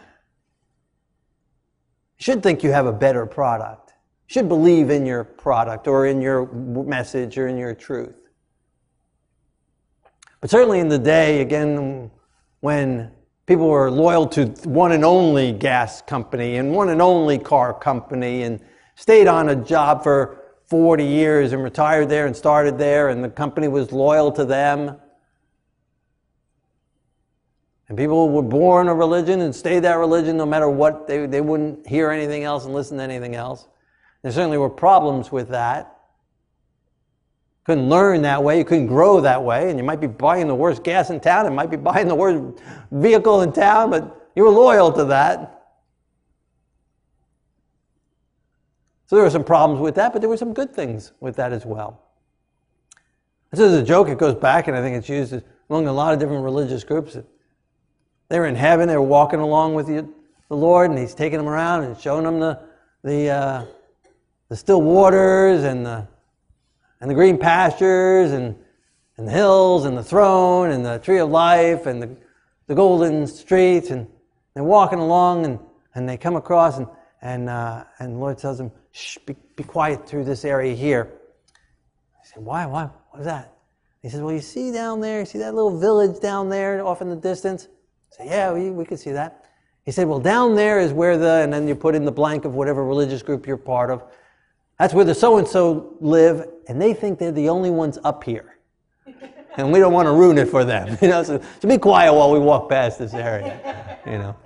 should 2.21 2.45
think 2.45 2.63
you 2.63 2.71
have 2.71 2.87
a 2.87 2.93
better 2.93 3.27
product 3.27 3.95
You 4.29 4.35
should 4.35 4.49
believe 4.49 4.91
in 4.91 5.05
your 5.05 5.25
product 5.25 5.89
or 5.89 6.07
in 6.07 6.23
your 6.23 6.47
message 6.53 7.37
or 7.37 7.49
in 7.49 7.59
your 7.59 7.75
truth. 7.75 8.22
But 10.43 10.51
certainly 10.51 10.81
in 10.81 10.89
the 10.89 10.99
day, 10.99 11.41
again, 11.41 12.11
when 12.61 13.13
people 13.47 13.69
were 13.69 13.93
loyal 13.93 14.27
to 14.31 14.47
one 14.65 14.91
and 14.91 15.05
only 15.05 15.53
gas 15.53 16.03
company 16.03 16.57
and 16.57 16.75
one 16.75 16.89
and 16.89 17.01
only 17.01 17.39
car 17.39 17.73
company 17.73 18.43
and 18.43 18.61
stayed 18.97 19.29
on 19.29 19.51
a 19.51 19.55
job 19.55 20.03
for 20.03 20.43
40 20.67 21.05
years 21.05 21.53
and 21.53 21.63
retired 21.63 22.09
there 22.09 22.27
and 22.27 22.35
started 22.35 22.77
there 22.77 23.09
and 23.09 23.23
the 23.23 23.29
company 23.29 23.69
was 23.69 23.93
loyal 23.93 24.33
to 24.33 24.45
them. 24.45 24.97
And 27.89 27.97
people 27.97 28.29
were 28.29 28.43
born 28.43 28.89
a 28.89 28.95
religion 28.97 29.43
and 29.43 29.55
stayed 29.55 29.85
that 29.85 29.99
religion 29.99 30.37
no 30.37 30.47
matter 30.47 30.69
what. 30.69 31.07
They, 31.07 31.27
they 31.27 31.41
wouldn't 31.41 31.87
hear 31.87 32.11
anything 32.11 32.43
else 32.43 32.65
and 32.65 32.75
listen 32.75 32.97
to 32.97 33.05
anything 33.05 33.37
else. 33.37 33.69
There 34.23 34.33
certainly 34.33 34.59
were 34.59 34.71
problems 34.71 35.31
with 35.31 35.51
that. 35.51 36.02
Couldn't 37.65 37.89
learn 37.89 38.23
that 38.23 38.43
way, 38.43 38.59
you 38.59 38.65
couldn't 38.65 38.89
grow 38.89 39.21
that 39.21 39.43
way, 39.43 39.71
and 39.71 39.79
you 39.79 39.85
might 39.85 40.01
be 40.01 40.09
buying 40.09 40.49
the 40.49 40.55
worst 40.55 40.83
gas 40.83 41.11
in 41.11 41.21
town, 41.21 41.47
and 41.47 41.55
might 41.55 41.71
be 41.71 41.77
buying 41.93 42.09
the 42.09 42.15
worst 42.15 42.61
vehicle 42.91 43.43
in 43.43 43.53
town, 43.53 43.91
but 43.91 44.31
you 44.35 44.45
were 44.45 44.51
loyal 44.51 44.93
to 44.93 45.05
that. 45.05 45.63
So 49.07 49.17
there 49.17 49.25
were 49.25 49.31
some 49.31 49.45
problems 49.45 49.81
with 49.81 49.95
that, 49.97 50.13
but 50.13 50.21
there 50.21 50.29
were 50.29 50.39
some 50.39 50.55
good 50.55 50.75
things 50.75 51.13
with 51.21 51.37
that 51.37 51.53
as 51.53 51.67
well. 51.67 52.03
This 53.51 53.61
is 53.61 53.75
a 53.75 53.83
joke, 53.83 54.09
it 54.09 54.19
goes 54.19 54.35
back, 54.35 54.67
and 54.69 54.77
I 54.77 54.81
think 54.81 54.97
it's 54.97 55.09
used 55.09 55.35
among 55.69 55.87
a 55.87 55.93
lot 55.93 56.15
of 56.15 56.19
different 56.19 56.43
religious 56.43 56.83
groups. 56.83 57.17
They're 58.29 58.47
in 58.47 58.55
heaven, 58.55 58.89
they're 58.89 59.03
walking 59.03 59.41
along 59.41 59.75
with 59.75 59.87
the 59.87 60.09
Lord, 60.49 60.91
and 60.91 60.99
He's 60.99 61.15
taking 61.15 61.39
them 61.39 61.49
around 61.49 61.85
and 61.85 62.01
showing 62.01 62.25
them 62.25 62.41
the, 62.41 62.59
the, 63.05 63.29
uh, 63.29 63.65
the 64.49 64.57
still 64.57 64.81
waters 64.81 65.65
and 65.65 65.85
the, 65.85 66.09
and 67.03 67.11
the 67.11 67.15
green 67.15 67.37
pastures 67.37 68.31
and, 68.31 68.55
and 69.17 69.27
the 69.27 69.33
hills 69.33 69.85
and 69.85 69.99
the 69.99 70.05
throne 70.05 70.71
and 70.71 70.87
the 70.87 70.99
tree 70.99 71.19
of 71.19 71.29
life 71.29 71.87
and 71.87 72.01
the, 72.01 72.17
the 72.69 72.77
golden 72.77 73.27
streets 73.27 73.91
and 73.91 74.07
they're 74.55 74.63
walking 74.63 75.01
along 75.01 75.45
and, 75.45 75.59
and 75.97 76.09
they 76.09 76.17
come 76.17 76.37
across 76.37 76.79
and, 76.79 76.87
and, 77.21 77.51
uh, 77.51 77.83
and 77.99 78.15
the 78.15 78.19
Lord 78.19 78.39
tells 78.39 78.57
them, 78.57 78.71
shh, 78.93 79.19
be, 79.27 79.35
be 79.57 79.65
quiet 79.65 80.09
through 80.09 80.25
this 80.25 80.45
area 80.45 80.77
here. 80.77 81.11
I 82.23 82.25
said, 82.25 82.45
why, 82.45 82.67
why, 82.67 82.89
what 83.11 83.19
is 83.19 83.27
that? 83.27 83.53
He 84.01 84.09
says, 84.09 84.21
well, 84.21 84.33
you 84.33 84.41
see 84.41 84.71
down 84.71 85.01
there, 85.01 85.21
you 85.21 85.27
see 85.27 85.39
that 85.39 85.57
little 85.57 85.77
village 85.77 86.21
down 86.21 86.51
there 86.51 86.87
off 86.87 87.03
in 87.03 87.09
the 87.09 87.17
distance? 87.17 87.67
I 88.13 88.17
said, 88.17 88.27
yeah, 88.27 88.53
we, 88.53 88.71
we 88.71 88.85
can 88.85 88.97
see 88.97 89.11
that. 89.11 89.45
He 89.85 89.91
said, 89.91 90.07
well, 90.07 90.21
down 90.21 90.55
there 90.55 90.79
is 90.79 90.93
where 90.93 91.19
the, 91.19 91.43
and 91.43 91.53
then 91.53 91.67
you 91.67 91.75
put 91.75 91.97
in 91.97 92.05
the 92.05 92.13
blank 92.13 92.45
of 92.45 92.55
whatever 92.55 92.85
religious 92.85 93.23
group 93.23 93.49
you're 93.49 93.57
part 93.57 93.91
of. 93.91 94.05
That's 94.83 94.95
where 94.95 95.05
the 95.05 95.15
so 95.15 95.39
and 95.39 95.47
so 95.47 95.97
live, 96.01 96.45
and 96.67 96.83
they 96.83 96.93
think 96.93 97.21
they're 97.21 97.31
the 97.31 97.51
only 97.51 97.71
ones 97.71 98.01
up 98.03 98.25
here. 98.25 98.59
and 99.57 99.73
we 99.73 99.79
don't 99.79 99.93
want 99.93 100.07
to 100.07 100.13
ruin 100.13 100.39
it 100.39 100.49
for 100.49 100.65
them. 100.65 100.99
You 101.01 101.07
know, 101.07 101.23
so, 101.23 101.41
so 101.61 101.69
be 101.69 101.79
quiet 101.79 102.13
while 102.13 102.33
we 102.33 102.41
walk 102.41 102.69
past 102.69 102.99
this 102.99 103.15
area. 103.15 104.01
You 104.05 104.19
know. 104.19 104.37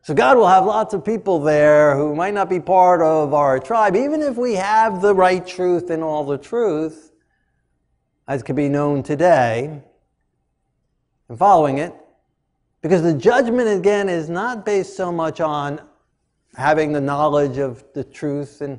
So 0.00 0.14
God 0.14 0.38
will 0.38 0.48
have 0.48 0.64
lots 0.64 0.94
of 0.94 1.04
people 1.04 1.40
there 1.40 1.94
who 1.94 2.14
might 2.14 2.32
not 2.32 2.48
be 2.48 2.58
part 2.58 3.02
of 3.02 3.34
our 3.34 3.58
tribe, 3.58 3.94
even 3.94 4.22
if 4.22 4.38
we 4.38 4.54
have 4.54 5.02
the 5.02 5.14
right 5.14 5.46
truth 5.46 5.90
and 5.90 6.02
all 6.02 6.24
the 6.24 6.38
truth, 6.38 7.12
as 8.26 8.42
can 8.42 8.56
be 8.56 8.70
known 8.70 9.02
today, 9.02 9.82
and 11.28 11.38
following 11.38 11.76
it. 11.76 11.94
Because 12.80 13.02
the 13.02 13.12
judgment, 13.12 13.68
again, 13.68 14.08
is 14.08 14.30
not 14.30 14.64
based 14.64 14.96
so 14.96 15.12
much 15.12 15.38
on 15.38 15.78
having 16.56 16.92
the 16.92 17.00
knowledge 17.00 17.58
of 17.58 17.84
the 17.94 18.04
truth 18.04 18.60
and, 18.60 18.78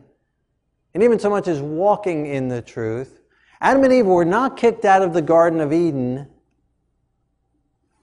and 0.94 1.04
even 1.04 1.20
so 1.20 1.30
much 1.30 1.48
as 1.48 1.60
walking 1.62 2.28
in 2.28 2.48
the 2.48 2.62
truth. 2.62 3.22
Adam 3.62 3.84
and 3.84 3.94
Eve 3.94 4.06
were 4.06 4.26
not 4.26 4.58
kicked 4.58 4.86
out 4.86 5.02
of 5.02 5.14
the 5.14 5.22
Garden 5.22 5.60
of 5.60 5.74
Eden 5.74 6.28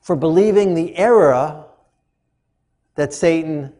for 0.01 0.17
believing 0.17 0.75
the 0.75 0.97
error 0.97 1.65
that 2.95 3.13
Satan 3.13 3.73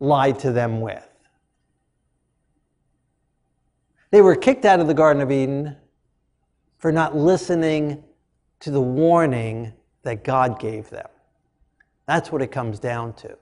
lied 0.00 0.38
to 0.40 0.52
them 0.52 0.80
with. 0.80 1.08
They 4.10 4.20
were 4.20 4.36
kicked 4.36 4.64
out 4.64 4.80
of 4.80 4.88
the 4.88 4.94
Garden 4.94 5.22
of 5.22 5.30
Eden 5.30 5.76
for 6.78 6.92
not 6.92 7.16
listening 7.16 8.02
to 8.60 8.70
the 8.70 8.80
warning 8.80 9.72
that 10.02 10.24
God 10.24 10.58
gave 10.58 10.90
them. 10.90 11.06
That's 12.06 12.32
what 12.32 12.42
it 12.42 12.50
comes 12.50 12.78
down 12.78 13.14
to. 13.14 13.38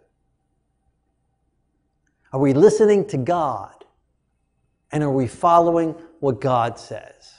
Are 2.33 2.41
we 2.41 2.53
listening 2.53 3.07
to 3.09 3.17
God? 3.17 3.85
And 4.93 5.03
are 5.03 5.11
we 5.11 5.27
following 5.27 5.95
what 6.21 6.41
God 6.41 6.79
says? 6.79 7.35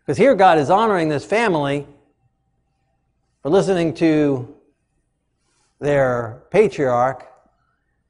Because 0.00 0.18
here 0.18 0.34
God 0.34 0.58
is 0.58 0.70
honoring 0.70 1.08
this 1.08 1.24
family 1.24 1.86
for 3.42 3.50
listening 3.50 3.94
to 3.94 4.54
their 5.80 6.42
patriarch. 6.50 7.28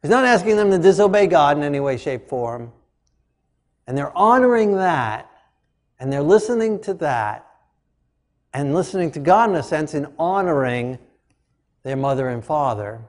He's 0.01 0.11
not 0.11 0.25
asking 0.25 0.57
them 0.57 0.71
to 0.71 0.79
disobey 0.79 1.27
God 1.27 1.57
in 1.57 1.63
any 1.63 1.81
way, 1.81 1.97
shape, 1.97 2.29
form. 2.29 2.73
And 3.87 3.97
they're 3.97 4.17
honoring 4.17 4.77
that, 4.77 5.31
and 5.99 6.13
they're 6.13 6.23
listening 6.23 6.81
to 6.81 6.95
that, 6.95 7.47
and 8.53 8.75
listening 8.75 9.11
to 9.13 9.21
God 9.21 9.51
in 9.51 9.57
a 9.57 9.63
sense 9.63 9.95
in 9.95 10.07
honoring 10.19 10.99
their 11.83 11.97
mother 11.97 12.29
and 12.29 12.45
father. 12.45 13.01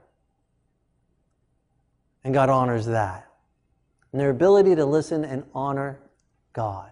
And 2.24 2.34
God 2.34 2.50
honors 2.50 2.86
that. 2.86 3.28
And 4.12 4.22
their 4.22 4.30
ability 4.30 4.76
to 4.76 4.86
listen 4.86 5.26
and 5.26 5.44
honor 5.54 6.00
God. 6.54 6.92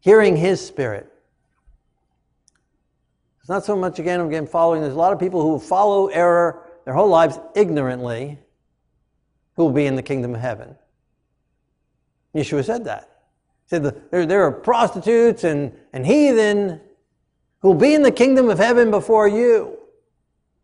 Hearing 0.00 0.36
His 0.36 0.64
Spirit. 0.64 1.12
It's 3.40 3.48
not 3.48 3.64
so 3.64 3.74
much, 3.74 3.98
again, 3.98 4.20
again, 4.20 4.46
following. 4.46 4.82
There's 4.82 4.94
a 4.94 4.98
lot 4.98 5.12
of 5.12 5.18
people 5.18 5.42
who 5.42 5.58
follow 5.58 6.08
error 6.08 6.68
their 6.84 6.94
whole 6.94 7.08
lives 7.08 7.38
ignorantly 7.54 8.38
who 9.56 9.64
will 9.64 9.72
be 9.72 9.86
in 9.86 9.96
the 9.96 10.02
kingdom 10.02 10.34
of 10.34 10.40
heaven. 10.40 10.76
Yeshua 12.34 12.64
said 12.64 12.84
that. 12.84 13.22
He 13.64 13.70
said 13.70 14.10
there, 14.10 14.26
there 14.26 14.44
are 14.44 14.52
prostitutes 14.52 15.44
and, 15.44 15.72
and 15.92 16.06
heathen 16.06 16.80
who 17.60 17.68
will 17.68 17.74
be 17.74 17.94
in 17.94 18.02
the 18.02 18.12
kingdom 18.12 18.50
of 18.50 18.58
heaven 18.58 18.90
before 18.90 19.26
you. 19.26 19.78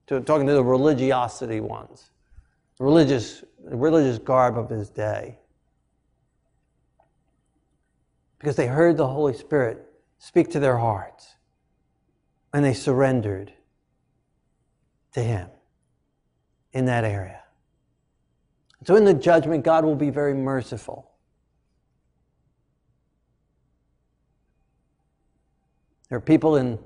To, 0.09 0.21
talking 0.21 0.47
to 0.47 0.53
the 0.53 0.63
religiosity 0.63 1.61
ones, 1.61 2.11
the 3.65 3.77
religious, 3.77 4.19
garb 4.19 4.59
of 4.59 4.69
his 4.69 4.91
day. 4.91 5.39
Because 8.39 8.57
they 8.57 8.67
heard 8.67 8.97
the 8.97 9.07
Holy 9.07 9.35
Spirit 9.35 9.87
speak 10.19 10.51
to 10.51 10.61
their 10.61 10.77
hearts 10.77 11.35
and 12.53 12.65
they 12.65 12.75
surrendered 12.75 13.53
to 15.13 15.21
him 15.21 15.49
in 16.73 16.85
that 16.87 17.05
area. 17.05 17.41
So, 18.87 18.97
in 18.97 19.05
the 19.05 19.15
judgment, 19.15 19.65
God 19.65 19.85
will 19.85 19.97
be 19.97 20.11
very 20.11 20.35
merciful. 20.35 21.11
There 26.09 26.19
are 26.19 26.21
people 26.21 26.57
in 26.57 26.79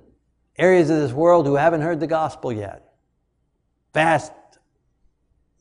areas 0.56 0.90
of 0.90 0.98
this 0.98 1.12
world 1.12 1.46
who 1.46 1.56
haven't 1.56 1.80
heard 1.80 1.98
the 1.98 2.06
gospel 2.06 2.52
yet. 2.52 2.92
Vast 3.92 4.32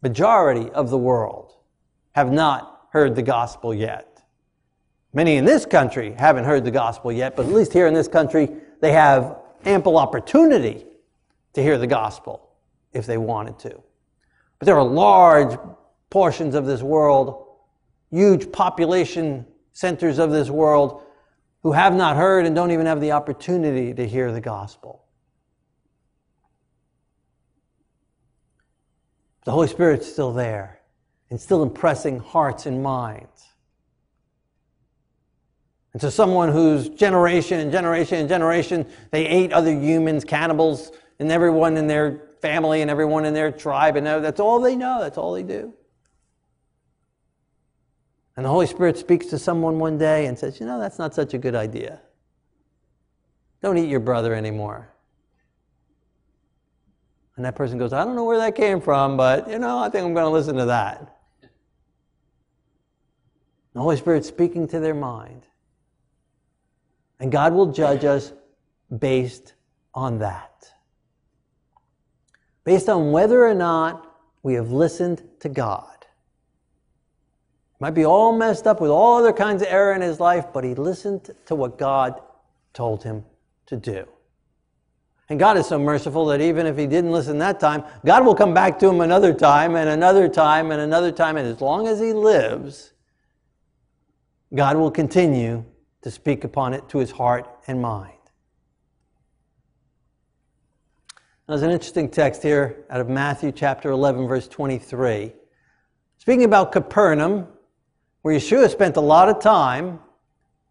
majority 0.01 0.69
of 0.71 0.89
the 0.89 0.97
world 0.97 1.53
have 2.13 2.31
not 2.31 2.87
heard 2.91 3.15
the 3.15 3.21
gospel 3.21 3.73
yet. 3.73 4.23
Many 5.13 5.37
in 5.37 5.45
this 5.45 5.65
country 5.65 6.13
haven't 6.17 6.43
heard 6.43 6.63
the 6.63 6.71
gospel 6.71 7.11
yet, 7.11 7.35
but 7.35 7.45
at 7.45 7.51
least 7.51 7.73
here 7.73 7.87
in 7.87 7.93
this 7.93 8.07
country, 8.07 8.49
they 8.81 8.91
have 8.91 9.37
ample 9.65 9.97
opportunity 9.97 10.85
to 11.53 11.63
hear 11.63 11.77
the 11.77 11.87
gospel 11.87 12.49
if 12.93 13.05
they 13.05 13.17
wanted 13.17 13.57
to. 13.59 13.81
But 14.59 14.65
there 14.65 14.77
are 14.77 14.83
large 14.83 15.57
portions 16.09 16.55
of 16.55 16.65
this 16.65 16.81
world, 16.81 17.47
huge 18.11 18.51
population 18.51 19.45
centers 19.73 20.19
of 20.19 20.31
this 20.31 20.49
world, 20.49 21.01
who 21.63 21.71
have 21.71 21.93
not 21.93 22.15
heard 22.15 22.45
and 22.45 22.55
don't 22.55 22.71
even 22.71 22.85
have 22.85 23.01
the 23.01 23.11
opportunity 23.11 23.93
to 23.93 24.07
hear 24.07 24.31
the 24.31 24.41
gospel. 24.41 25.03
The 29.47 29.53
Holy 29.53 29.69
Spirit's 29.69 30.11
still 30.11 30.33
there 30.33 30.81
and 31.29 31.39
still 31.39 31.63
impressing 31.63 32.19
hearts 32.19 32.65
and 32.65 32.83
minds. 32.83 33.45
And 35.93 36.01
so, 36.01 36.09
someone 36.09 36.51
whose 36.51 36.89
generation 36.89 37.61
and 37.61 37.71
generation 37.71 38.19
and 38.19 38.27
generation, 38.27 38.85
they 39.11 39.25
ate 39.25 39.53
other 39.53 39.71
humans, 39.71 40.25
cannibals, 40.25 40.91
and 41.19 41.31
everyone 41.31 41.77
in 41.77 41.87
their 41.87 42.23
family 42.41 42.81
and 42.81 42.91
everyone 42.91 43.23
in 43.23 43.33
their 43.33 43.49
tribe, 43.49 43.95
and 43.95 44.05
that's 44.05 44.41
all 44.41 44.59
they 44.59 44.75
know, 44.75 44.99
that's 44.99 45.17
all 45.17 45.31
they 45.31 45.43
do. 45.43 45.73
And 48.35 48.45
the 48.45 48.49
Holy 48.49 48.67
Spirit 48.67 48.97
speaks 48.97 49.27
to 49.27 49.39
someone 49.39 49.79
one 49.79 49.97
day 49.97 50.25
and 50.25 50.37
says, 50.37 50.59
You 50.59 50.65
know, 50.65 50.77
that's 50.77 50.99
not 50.99 51.15
such 51.15 51.33
a 51.33 51.37
good 51.37 51.55
idea. 51.55 52.01
Don't 53.61 53.77
eat 53.77 53.87
your 53.87 54.01
brother 54.01 54.35
anymore. 54.35 54.93
And 57.37 57.45
that 57.45 57.55
person 57.55 57.77
goes, 57.77 57.93
I 57.93 58.03
don't 58.03 58.15
know 58.15 58.25
where 58.25 58.39
that 58.39 58.55
came 58.55 58.81
from, 58.81 59.15
but, 59.15 59.49
you 59.49 59.59
know, 59.59 59.79
I 59.79 59.89
think 59.89 60.05
I'm 60.05 60.13
going 60.13 60.25
to 60.25 60.29
listen 60.29 60.55
to 60.57 60.65
that. 60.65 61.17
The 63.73 63.79
Holy 63.79 63.95
Spirit's 63.95 64.27
speaking 64.27 64.67
to 64.69 64.79
their 64.79 64.95
mind. 64.95 65.43
And 67.19 67.31
God 67.31 67.53
will 67.53 67.71
judge 67.71 68.03
us 68.03 68.33
based 68.99 69.53
on 69.93 70.19
that 70.19 70.57
based 72.67 72.89
on 72.89 73.13
whether 73.13 73.47
or 73.47 73.53
not 73.53 74.13
we 74.43 74.55
have 74.55 74.73
listened 74.73 75.23
to 75.39 75.47
God. 75.47 76.05
Might 77.79 77.91
be 77.91 78.05
all 78.05 78.37
messed 78.37 78.67
up 78.67 78.81
with 78.81 78.91
all 78.91 79.19
other 79.19 79.31
kinds 79.31 79.61
of 79.61 79.69
error 79.69 79.93
in 79.93 80.01
his 80.01 80.19
life, 80.19 80.47
but 80.53 80.65
he 80.65 80.75
listened 80.75 81.33
to 81.45 81.55
what 81.55 81.77
God 81.77 82.21
told 82.73 83.05
him 83.05 83.23
to 83.67 83.77
do. 83.77 84.05
And 85.29 85.37
God 85.37 85.57
is 85.57 85.67
so 85.67 85.77
merciful 85.77 86.25
that 86.27 86.39
even 86.39 86.65
if 86.65 86.77
he 86.77 86.87
didn't 86.87 87.11
listen 87.11 87.37
that 87.39 87.59
time, 87.59 87.83
God 88.05 88.25
will 88.25 88.35
come 88.35 88.53
back 88.53 88.79
to 88.79 88.87
him 88.87 89.01
another 89.01 89.33
time 89.33 89.75
and 89.75 89.89
another 89.89 90.29
time 90.29 90.71
and 90.71 90.79
another 90.79 91.11
time. 91.11 91.35
And 91.35 91.47
as 91.47 91.59
long 91.59 91.87
as 91.87 91.99
he 91.99 92.13
lives, 92.13 92.93
God 94.55 94.77
will 94.77 94.91
continue 94.91 95.65
to 96.01 96.11
speak 96.11 96.45
upon 96.45 96.73
it 96.73 96.87
to 96.89 96.99
his 96.99 97.11
heart 97.11 97.49
and 97.67 97.81
mind. 97.81 98.13
Now, 101.47 101.55
There's 101.55 101.63
an 101.63 101.71
interesting 101.71 102.09
text 102.09 102.41
here 102.41 102.85
out 102.89 103.01
of 103.01 103.09
Matthew 103.09 103.51
chapter 103.51 103.89
11, 103.89 104.27
verse 104.27 104.47
23. 104.47 105.33
Speaking 106.17 106.45
about 106.45 106.71
Capernaum, 106.71 107.47
where 108.21 108.35
Yeshua 108.35 108.69
spent 108.69 108.95
a 108.95 109.01
lot 109.01 109.27
of 109.27 109.41
time, 109.41 109.99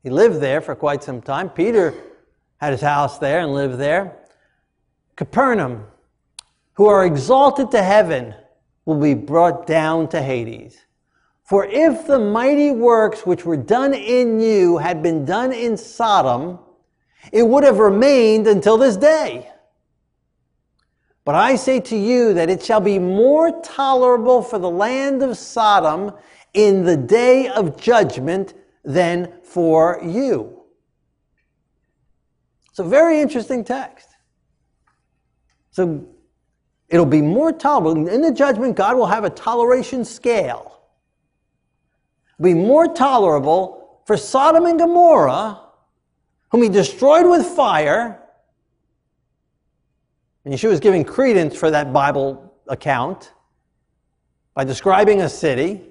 he 0.03 0.09
lived 0.09 0.41
there 0.41 0.61
for 0.61 0.75
quite 0.75 1.03
some 1.03 1.21
time. 1.21 1.51
Peter 1.51 1.95
had 2.59 2.73
his 2.73 2.81
house 2.81 3.19
there 3.19 3.41
and 3.41 3.53
lived 3.53 3.79
there. 3.79 4.17
Capernaum, 5.17 5.87
who 6.75 6.87
are 6.87 7.07
exalted 7.07 7.71
to 7.71 7.83
heaven, 7.83 8.35
will 8.85 9.01
be 9.01 9.15
brought 9.15 9.67
down 9.67 10.09
to 10.11 10.23
Hades. 10.23 10.79
For 11.43 11.65
if 11.65 12.07
the 12.07 12.19
mighty 12.19 12.71
works 12.71 13.25
which 13.25 13.45
were 13.45 13.57
done 13.57 13.95
in 13.95 14.41
you 14.41 14.79
had 14.79 15.03
been 15.03 15.25
done 15.25 15.53
in 15.53 15.77
Sodom, 15.77 16.59
it 17.33 17.43
would 17.43 17.65
have 17.65 17.79
remained 17.79 18.47
until 18.47 18.77
this 18.77 18.97
day. 18.97 19.51
But 21.25 21.35
I 21.35 21.57
say 21.57 21.81
to 21.81 21.97
you 21.97 22.35
that 22.35 22.51
it 22.51 22.63
shall 22.63 22.81
be 22.81 22.99
more 22.99 23.61
tolerable 23.63 24.43
for 24.43 24.59
the 24.59 24.71
land 24.71 25.23
of 25.23 25.37
Sodom 25.37 26.13
in 26.53 26.85
the 26.85 26.97
day 26.97 27.49
of 27.49 27.81
judgment 27.81 28.55
than 28.85 29.33
for 29.43 30.01
you. 30.05 30.63
It's 32.71 32.79
a 32.79 32.85
very 32.85 33.21
interesting 33.21 33.65
text. 33.65 34.16
So 35.77 36.07
it'll 36.89 37.05
be 37.05 37.21
more 37.21 37.53
tolerable. 37.53 38.09
In 38.09 38.23
the 38.23 38.33
judgment, 38.33 38.77
God 38.77 38.97
will 38.97 39.05
have 39.05 39.25
a 39.25 39.29
toleration 39.29 40.07
scale. 40.07 40.81
Be 42.41 42.55
more 42.55 42.89
tolerable 42.89 44.01
for 44.07 44.17
Sodom 44.17 44.65
and 44.65 44.79
Gomorrah, 44.79 45.61
whom 46.49 46.63
he 46.63 46.71
destroyed 46.71 47.27
with 47.29 47.45
fire. 47.45 48.23
And 50.47 50.55
Yeshua 50.55 50.71
is 50.71 50.81
giving 50.81 51.05
credence 51.05 51.55
for 51.55 51.71
that 51.71 51.93
Bible 51.93 52.55
account 52.69 53.35
by 54.55 54.65
describing 54.65 55.21
a 55.21 55.29
city, 55.29 55.83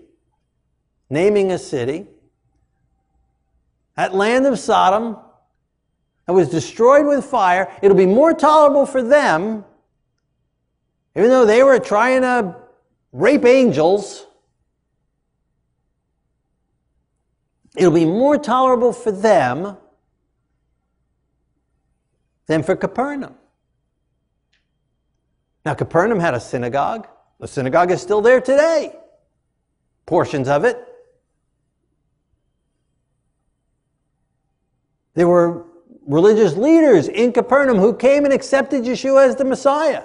naming 1.12 1.52
a 1.52 1.60
city. 1.60 2.08
That 3.98 4.15
land 4.15 4.48
of 4.48 4.58
Sodom 4.58 5.17
that 6.26 6.34
was 6.34 6.50
destroyed 6.50 7.06
with 7.06 7.24
fire, 7.24 7.71
it'll 7.84 7.95
be 7.95 8.08
more 8.08 8.34
tolerable 8.34 8.88
for 8.88 9.04
them, 9.04 9.63
even 11.15 11.30
though 11.30 11.45
they 11.45 11.63
were 11.63 11.80
trying 11.80 12.21
to 12.21 12.56
rape 13.12 13.45
angels. 13.45 14.25
It'll 17.75 17.91
be 17.91 18.06
more 18.06 18.38
tolerable 18.38 18.93
for 18.93 19.12
them 19.12 19.78
than 22.47 22.63
for 22.63 22.75
Capernaum. 22.75 23.36
Now, 25.65 25.73
Capernaum 25.73 26.19
had 26.19 26.34
a 26.34 26.39
synagogue. 26.39 27.08
The 27.39 27.47
synagogue 27.47 27.91
is 27.91 28.01
still 28.01 28.21
there 28.21 28.39
today, 28.39 28.95
portions 30.06 30.47
of 30.47 30.63
it. 30.63 30.78
There 35.15 35.28
were 35.28 35.65
religious 36.06 36.56
leaders 36.56 37.08
in 37.08 37.32
Capernaum 37.32 37.78
who 37.78 37.95
came 37.95 38.25
and 38.25 38.34
accepted 38.34 38.84
Yeshua 38.84 39.28
as 39.28 39.36
the 39.38 39.45
Messiah. 39.45 40.04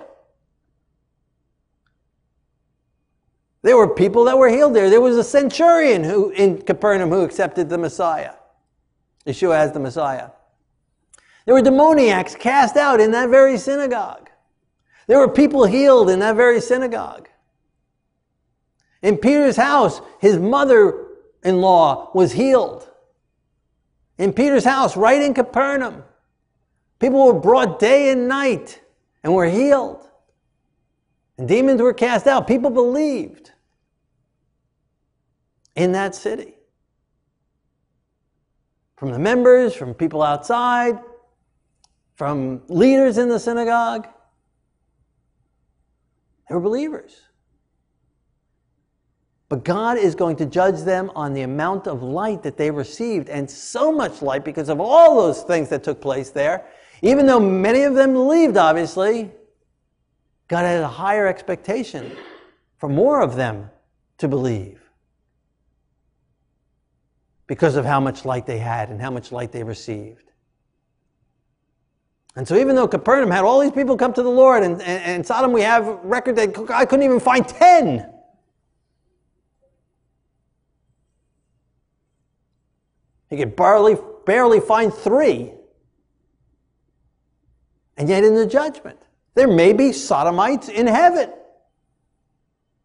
There 3.63 3.77
were 3.77 3.89
people 3.89 4.25
that 4.25 4.39
were 4.39 4.49
healed 4.49 4.75
there. 4.75 4.89
There 4.89 5.01
was 5.01 5.17
a 5.17 5.25
centurion 5.25 6.05
who 6.05 6.31
in 6.31 6.63
Capernaum 6.63 7.11
who 7.11 7.23
accepted 7.23 7.69
the 7.69 7.79
Messiah. 7.79 8.35
Yeshua 9.27 9.57
as 9.57 9.73
the 9.73 9.81
Messiah. 9.81 10.31
There 11.45 11.55
were 11.55 11.63
demoniacs 11.63 12.35
cast 12.35 12.77
out 12.77 13.01
in 13.01 13.11
that 13.11 13.29
very 13.29 13.59
synagogue. 13.59 14.31
There 15.07 15.19
were 15.19 15.29
people 15.29 15.67
healed 15.67 16.09
in 16.09 16.21
that 16.21 16.37
very 16.37 16.61
synagogue. 16.61 17.29
In 19.03 19.17
Peter's 19.17 19.57
house, 19.57 20.01
his 20.21 20.39
mother 20.39 21.07
in 21.43 21.61
law 21.61 22.11
was 22.15 22.33
healed. 22.33 22.89
In 24.19 24.33
Peter's 24.33 24.65
house, 24.65 24.97
right 24.97 25.21
in 25.21 25.33
Capernaum, 25.33 26.05
people 26.99 27.27
were 27.27 27.41
brought 27.41 27.79
day 27.79 28.11
and 28.11 28.29
night 28.29 28.81
and 29.23 29.35
were 29.35 29.49
healed. 29.49 30.10
And 31.41 31.49
demons 31.49 31.81
were 31.81 31.95
cast 31.95 32.27
out. 32.27 32.47
People 32.47 32.69
believed 32.69 33.53
in 35.75 35.93
that 35.93 36.15
city. 36.15 36.53
From 38.99 39.11
the 39.11 39.19
members, 39.19 39.75
from 39.75 39.95
people 39.95 40.23
outside, 40.23 41.01
from 42.15 42.61
leaders 42.69 43.17
in 43.17 43.31
the 43.31 43.41
synagogue. 43.41 44.07
They 46.47 46.57
were 46.57 46.61
believers. 46.61 47.23
But 49.49 49.65
God 49.65 49.97
is 49.97 50.15
going 50.15 50.37
to 50.37 50.45
judge 50.45 50.83
them 50.83 51.11
on 51.15 51.33
the 51.33 51.41
amount 51.41 51.87
of 51.87 52.03
light 52.03 52.43
that 52.43 52.59
they 52.59 52.71
received, 52.71 53.31
and 53.31 53.51
so 53.51 53.91
much 53.91 54.21
light 54.21 54.45
because 54.45 54.69
of 54.69 54.79
all 54.79 55.17
those 55.17 55.43
things 55.43 55.71
that 55.71 55.85
took 55.85 56.03
place 56.03 56.29
there. 56.29 56.67
Even 57.01 57.25
though 57.25 57.41
many 57.41 57.85
of 57.85 57.95
them 57.95 58.13
believed, 58.13 58.59
obviously, 58.59 59.33
God 60.51 60.65
had 60.65 60.83
a 60.83 60.89
higher 60.89 61.29
expectation 61.29 62.11
for 62.77 62.89
more 62.89 63.23
of 63.23 63.37
them 63.37 63.71
to 64.19 64.27
believe 64.27 64.81
because 67.47 67.77
of 67.77 67.85
how 67.85 68.01
much 68.01 68.25
light 68.25 68.47
they 68.47 68.59
had 68.59 68.91
and 68.91 69.01
how 69.01 69.13
much 69.13 69.31
light 69.31 69.53
they 69.53 69.63
received. 69.63 70.33
And 72.35 72.49
so, 72.49 72.57
even 72.57 72.75
though 72.75 72.89
Capernaum 72.89 73.31
had 73.31 73.45
all 73.45 73.61
these 73.61 73.71
people 73.71 73.97
come 73.97 74.13
to 74.13 74.25
the 74.25 74.31
Lord, 74.31 74.65
and, 74.65 74.83
and, 74.83 75.03
and 75.05 75.27
Sodom, 75.27 75.53
we 75.53 75.63
have 75.63 75.87
record 76.03 76.35
that 76.35 76.71
I 76.71 76.85
couldn't 76.85 77.05
even 77.05 77.21
find 77.21 77.47
10. 77.47 78.13
He 83.29 83.37
could 83.37 83.55
barely, 83.55 83.97
barely 84.27 84.59
find 84.59 84.93
three. 84.93 85.53
And 87.97 88.09
yet, 88.09 88.25
in 88.25 88.35
the 88.35 88.47
judgment, 88.47 88.99
there 89.35 89.49
may 89.49 89.73
be 89.73 89.93
sodomites 89.93 90.69
in 90.69 90.87
heaven. 90.87 91.31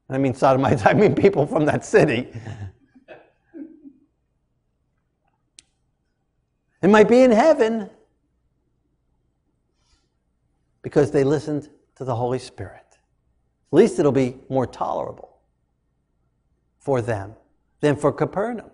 I 0.09 0.17
mean, 0.17 0.33
sodomites, 0.33 0.85
I 0.85 0.93
mean 0.93 1.15
people 1.15 1.47
from 1.47 1.65
that 1.65 1.83
city. 1.83 2.31
It 6.81 6.89
might 6.89 7.09
be 7.09 7.21
in 7.21 7.31
heaven 7.31 7.89
because 10.83 11.09
they 11.09 11.23
listened 11.23 11.69
to 11.95 12.03
the 12.03 12.15
Holy 12.15 12.37
Spirit. 12.37 12.85
At 12.91 13.77
least 13.77 13.97
it'll 13.97 14.11
be 14.11 14.37
more 14.49 14.67
tolerable 14.67 15.39
for 16.77 17.01
them 17.01 17.33
than 17.81 17.95
for 17.95 18.11
Capernaum. 18.11 18.69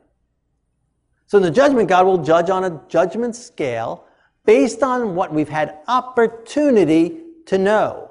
So 1.28 1.38
in 1.38 1.44
the 1.44 1.52
judgment, 1.52 1.88
God 1.88 2.06
will 2.06 2.18
judge 2.18 2.50
on 2.50 2.66
a 2.66 2.82
judgment 2.90 3.38
scale 3.38 4.04
based 4.46 4.84
on 4.84 5.16
what 5.16 5.34
we've 5.34 5.48
had 5.48 5.78
opportunity 5.88 7.22
to 7.52 7.58
know. 7.58 8.10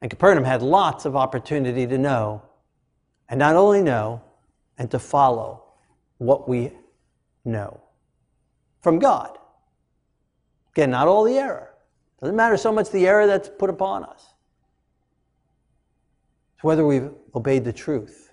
And 0.00 0.08
Capernaum 0.08 0.44
had 0.44 0.62
lots 0.62 1.04
of 1.04 1.16
opportunity 1.16 1.84
to 1.84 1.98
know, 1.98 2.42
and 3.28 3.40
not 3.40 3.56
only 3.56 3.82
know, 3.82 4.22
and 4.78 4.88
to 4.92 5.00
follow 5.00 5.64
what 6.18 6.48
we 6.48 6.70
know 7.44 7.80
from 8.82 9.00
God. 9.00 9.36
Again, 10.74 10.92
not 10.92 11.08
all 11.08 11.24
the 11.24 11.38
error. 11.38 11.74
Doesn't 12.20 12.36
matter 12.36 12.56
so 12.56 12.70
much 12.70 12.90
the 12.90 13.04
error 13.04 13.26
that's 13.26 13.48
put 13.48 13.68
upon 13.68 14.04
us. 14.04 14.24
It's 16.54 16.62
whether 16.62 16.86
we've 16.86 17.10
obeyed 17.34 17.64
the 17.64 17.72
truth 17.72 18.30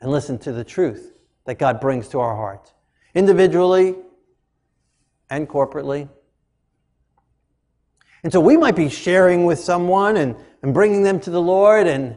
and 0.00 0.10
listened 0.10 0.40
to 0.40 0.50
the 0.50 0.64
truth 0.64 1.12
that 1.44 1.60
God 1.60 1.80
brings 1.80 2.08
to 2.08 2.18
our 2.18 2.34
hearts, 2.34 2.72
individually 3.14 3.94
and 5.30 5.48
corporately. 5.48 6.08
And 8.26 8.32
so 8.32 8.40
we 8.40 8.56
might 8.56 8.74
be 8.74 8.88
sharing 8.88 9.44
with 9.44 9.60
someone 9.60 10.16
and, 10.16 10.34
and 10.62 10.74
bringing 10.74 11.04
them 11.04 11.20
to 11.20 11.30
the 11.30 11.40
Lord, 11.40 11.86
and, 11.86 12.16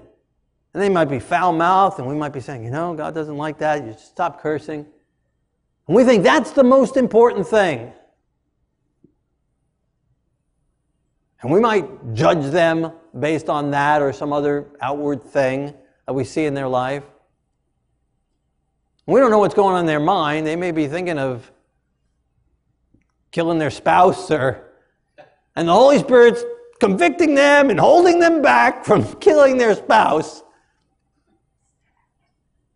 and 0.74 0.82
they 0.82 0.89
might 0.89 1.06
be 1.06 1.19
foul 1.19 1.54
mouthed, 1.54 2.00
and 2.00 2.08
we 2.08 2.15
might 2.15 2.34
be 2.34 2.39
saying, 2.39 2.63
you 2.63 2.72
know, 2.72 2.95
God 2.95 3.13
doesn't 3.13 3.38
like 3.38 3.60
that. 3.60 3.86
You 3.86 3.95
stop 3.95 4.41
cursing. 4.41 4.88
And 5.88 5.95
we 5.95 6.04
think 6.04 6.24
that's 6.24 6.50
the 6.50 6.63
most 6.63 6.98
important 6.98 7.48
thing. 7.48 7.93
And 11.43 11.52
we 11.52 11.60
might 11.60 12.15
judge 12.15 12.52
them 12.52 12.91
based 13.19 13.48
on 13.48 13.69
that 13.69 14.02
or 14.02 14.12
some 14.12 14.34
other 14.34 14.65
outward 14.82 15.22
thing 15.22 15.76
that 16.08 16.13
we 16.13 16.24
see 16.24 16.45
in 16.45 16.56
their 16.56 16.67
life. 16.67 17.04
We 19.06 19.19
don't 19.19 19.30
know 19.30 19.38
what's 19.38 19.54
going 19.54 19.76
on 19.76 19.82
in 19.82 19.86
their 19.86 20.00
mind. 20.00 20.48
They 20.48 20.56
may 20.56 20.72
be 20.72 20.88
thinking 20.88 21.19
of 21.19 21.52
killing 23.30 23.60
their 23.60 23.69
spouse 23.69 24.32
or 24.32 24.65
and 25.60 25.67
the 25.67 25.74
Holy 25.74 26.00
Spirit's 26.00 26.45
convicting 26.80 27.36
them 27.36 27.69
and 27.69 27.78
holding 27.78 28.17
them 28.22 28.41
back 28.41 28.86
from 28.86 29.04
killing 29.19 29.58
their 29.58 29.76
spouse. 29.76 30.41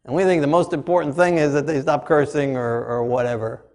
And 0.03 0.13
we 0.13 0.25
think 0.25 0.41
the 0.41 0.47
most 0.47 0.73
important 0.73 1.15
thing 1.15 1.37
is 1.37 1.53
that 1.53 1.65
they 1.65 1.81
stop 1.81 2.05
cursing 2.05 2.57
or, 2.57 2.83
or 2.83 3.05
whatever. 3.05 3.65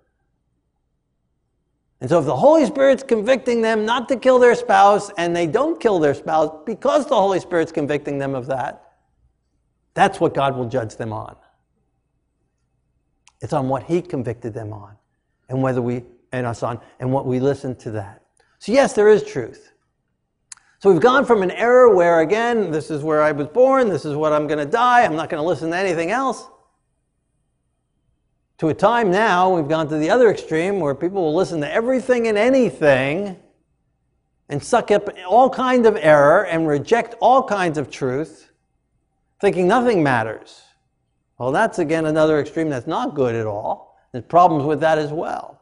And 2.02 2.10
so, 2.10 2.18
if 2.18 2.26
the 2.26 2.36
Holy 2.36 2.66
Spirit's 2.66 3.02
convicting 3.02 3.62
them 3.62 3.86
not 3.86 4.10
to 4.10 4.16
kill 4.18 4.38
their 4.38 4.54
spouse 4.54 5.10
and 5.16 5.34
they 5.34 5.46
don't 5.46 5.80
kill 5.80 5.98
their 5.98 6.12
spouse 6.12 6.54
because 6.66 7.06
the 7.06 7.16
Holy 7.16 7.40
Spirit's 7.40 7.72
convicting 7.72 8.18
them 8.18 8.34
of 8.34 8.46
that, 8.48 8.92
that's 9.94 10.20
what 10.20 10.34
God 10.34 10.54
will 10.54 10.68
judge 10.68 10.96
them 10.96 11.14
on. 11.14 11.34
It's 13.40 13.54
on 13.54 13.70
what 13.70 13.84
He 13.84 14.02
convicted 14.02 14.52
them 14.52 14.74
on 14.74 14.96
and 15.48 15.62
whether 15.62 15.80
we, 15.80 16.04
and 16.30 16.46
us 16.46 16.62
on, 16.62 16.78
and 17.00 17.10
what 17.10 17.24
we 17.24 17.40
listen 17.40 17.74
to 17.76 17.92
that. 17.92 18.17
So, 18.58 18.72
yes, 18.72 18.92
there 18.92 19.08
is 19.08 19.22
truth. 19.22 19.72
So, 20.80 20.92
we've 20.92 21.02
gone 21.02 21.24
from 21.24 21.42
an 21.42 21.50
era 21.50 21.94
where, 21.94 22.20
again, 22.20 22.70
this 22.70 22.90
is 22.90 23.02
where 23.02 23.22
I 23.22 23.32
was 23.32 23.46
born, 23.48 23.88
this 23.88 24.04
is 24.04 24.14
what 24.14 24.32
I'm 24.32 24.46
going 24.46 24.58
to 24.58 24.70
die, 24.70 25.04
I'm 25.04 25.16
not 25.16 25.28
going 25.28 25.42
to 25.42 25.46
listen 25.46 25.70
to 25.70 25.76
anything 25.76 26.10
else, 26.10 26.46
to 28.58 28.68
a 28.68 28.74
time 28.74 29.10
now, 29.10 29.54
we've 29.54 29.68
gone 29.68 29.88
to 29.88 29.96
the 29.96 30.10
other 30.10 30.30
extreme 30.30 30.80
where 30.80 30.94
people 30.94 31.22
will 31.22 31.34
listen 31.34 31.60
to 31.60 31.72
everything 31.72 32.26
and 32.26 32.36
anything 32.36 33.36
and 34.48 34.62
suck 34.62 34.90
up 34.90 35.08
all 35.28 35.48
kinds 35.48 35.86
of 35.86 35.96
error 35.96 36.44
and 36.46 36.66
reject 36.66 37.14
all 37.20 37.42
kinds 37.42 37.78
of 37.78 37.88
truth, 37.88 38.50
thinking 39.40 39.68
nothing 39.68 40.02
matters. 40.02 40.62
Well, 41.38 41.52
that's 41.52 41.78
again 41.78 42.06
another 42.06 42.40
extreme 42.40 42.68
that's 42.68 42.88
not 42.88 43.14
good 43.14 43.36
at 43.36 43.46
all. 43.46 43.96
There's 44.10 44.24
problems 44.24 44.64
with 44.64 44.80
that 44.80 44.98
as 44.98 45.12
well. 45.12 45.57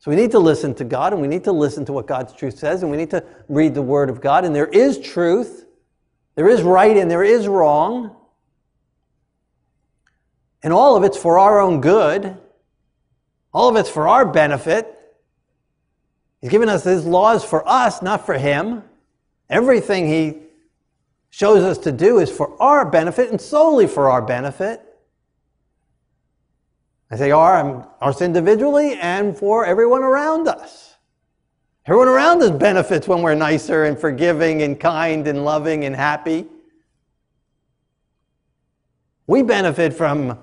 So 0.00 0.10
we 0.10 0.16
need 0.16 0.30
to 0.30 0.38
listen 0.38 0.74
to 0.76 0.84
God 0.84 1.12
and 1.12 1.20
we 1.20 1.28
need 1.28 1.44
to 1.44 1.52
listen 1.52 1.84
to 1.86 1.92
what 1.92 2.06
God's 2.06 2.32
truth 2.32 2.58
says 2.58 2.82
and 2.82 2.90
we 2.90 2.96
need 2.96 3.10
to 3.10 3.24
read 3.48 3.74
the 3.74 3.82
Word 3.82 4.10
of 4.10 4.20
God. 4.20 4.44
And 4.44 4.54
there 4.54 4.66
is 4.66 4.98
truth, 4.98 5.66
there 6.36 6.48
is 6.48 6.62
right 6.62 6.96
and 6.96 7.10
there 7.10 7.24
is 7.24 7.48
wrong. 7.48 8.14
And 10.62 10.72
all 10.72 10.96
of 10.96 11.04
it's 11.04 11.16
for 11.16 11.38
our 11.38 11.60
own 11.60 11.80
good. 11.80 12.36
All 13.52 13.68
of 13.68 13.76
it's 13.76 13.90
for 13.90 14.06
our 14.06 14.24
benefit. 14.24 14.94
He's 16.40 16.50
given 16.50 16.68
us 16.68 16.84
his 16.84 17.04
laws 17.04 17.44
for 17.44 17.68
us, 17.68 18.02
not 18.02 18.24
for 18.24 18.34
him. 18.34 18.84
Everything 19.50 20.06
he 20.06 20.38
shows 21.30 21.64
us 21.64 21.78
to 21.78 21.92
do 21.92 22.18
is 22.18 22.30
for 22.30 22.60
our 22.62 22.88
benefit 22.88 23.30
and 23.30 23.40
solely 23.40 23.86
for 23.86 24.10
our 24.10 24.22
benefit. 24.22 24.80
I 27.10 27.16
say 27.16 27.30
our, 27.30 27.56
um, 27.56 27.86
us 28.00 28.20
individually 28.20 28.98
and 29.00 29.36
for 29.36 29.64
everyone 29.64 30.02
around 30.02 30.46
us. 30.46 30.96
Everyone 31.86 32.08
around 32.08 32.42
us 32.42 32.50
benefits 32.50 33.08
when 33.08 33.22
we're 33.22 33.34
nicer 33.34 33.84
and 33.84 33.98
forgiving 33.98 34.62
and 34.62 34.78
kind 34.78 35.26
and 35.26 35.44
loving 35.44 35.84
and 35.84 35.96
happy. 35.96 36.46
We 39.26 39.42
benefit 39.42 39.94
from 39.94 40.38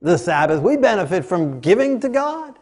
the 0.00 0.16
Sabbath. 0.16 0.62
We 0.62 0.78
benefit 0.78 1.26
from 1.26 1.60
giving 1.60 2.00
to 2.00 2.08
God. 2.08 2.58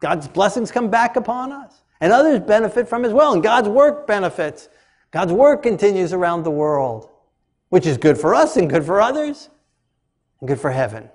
God's 0.00 0.26
blessings 0.26 0.70
come 0.70 0.88
back 0.88 1.16
upon 1.16 1.52
us. 1.52 1.82
And 2.00 2.12
others 2.12 2.40
benefit 2.40 2.88
from 2.88 3.04
as 3.04 3.12
well. 3.12 3.32
And 3.32 3.42
God's 3.42 3.68
work 3.68 4.06
benefits. 4.06 4.68
God's 5.10 5.32
work 5.32 5.62
continues 5.62 6.12
around 6.12 6.42
the 6.42 6.50
world, 6.50 7.08
which 7.68 7.86
is 7.86 7.96
good 7.98 8.18
for 8.18 8.34
us 8.34 8.56
and 8.56 8.68
good 8.68 8.84
for 8.84 9.00
others 9.00 9.48
and 10.40 10.48
good 10.48 10.60
for 10.60 10.70
heaven. 10.70 11.08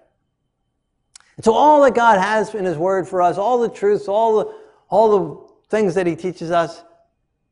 And 1.40 1.46
so 1.46 1.54
all 1.54 1.82
that 1.84 1.96
God 1.96 2.20
has 2.20 2.54
in 2.54 2.66
His 2.66 2.76
Word 2.76 3.08
for 3.08 3.22
us, 3.22 3.38
all 3.38 3.62
the 3.62 3.70
truths, 3.70 4.10
all 4.10 4.40
the, 4.40 4.54
all 4.90 5.18
the 5.18 5.54
things 5.70 5.96
that 5.96 6.06
He 6.06 6.18
teaches 6.18 6.52
us, 6.52 6.84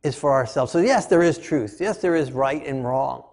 is 0.03 0.13
for 0.13 0.33
ourselves. 0.33 0.73
So 0.73 0.79
yes, 0.79 1.05
there 1.05 1.23
is 1.23 1.37
truth. 1.37 1.77
Yes, 1.79 1.99
there 1.99 2.13
is 2.13 2.33
right 2.33 2.65
and 2.65 2.83
wrong. 2.83 3.23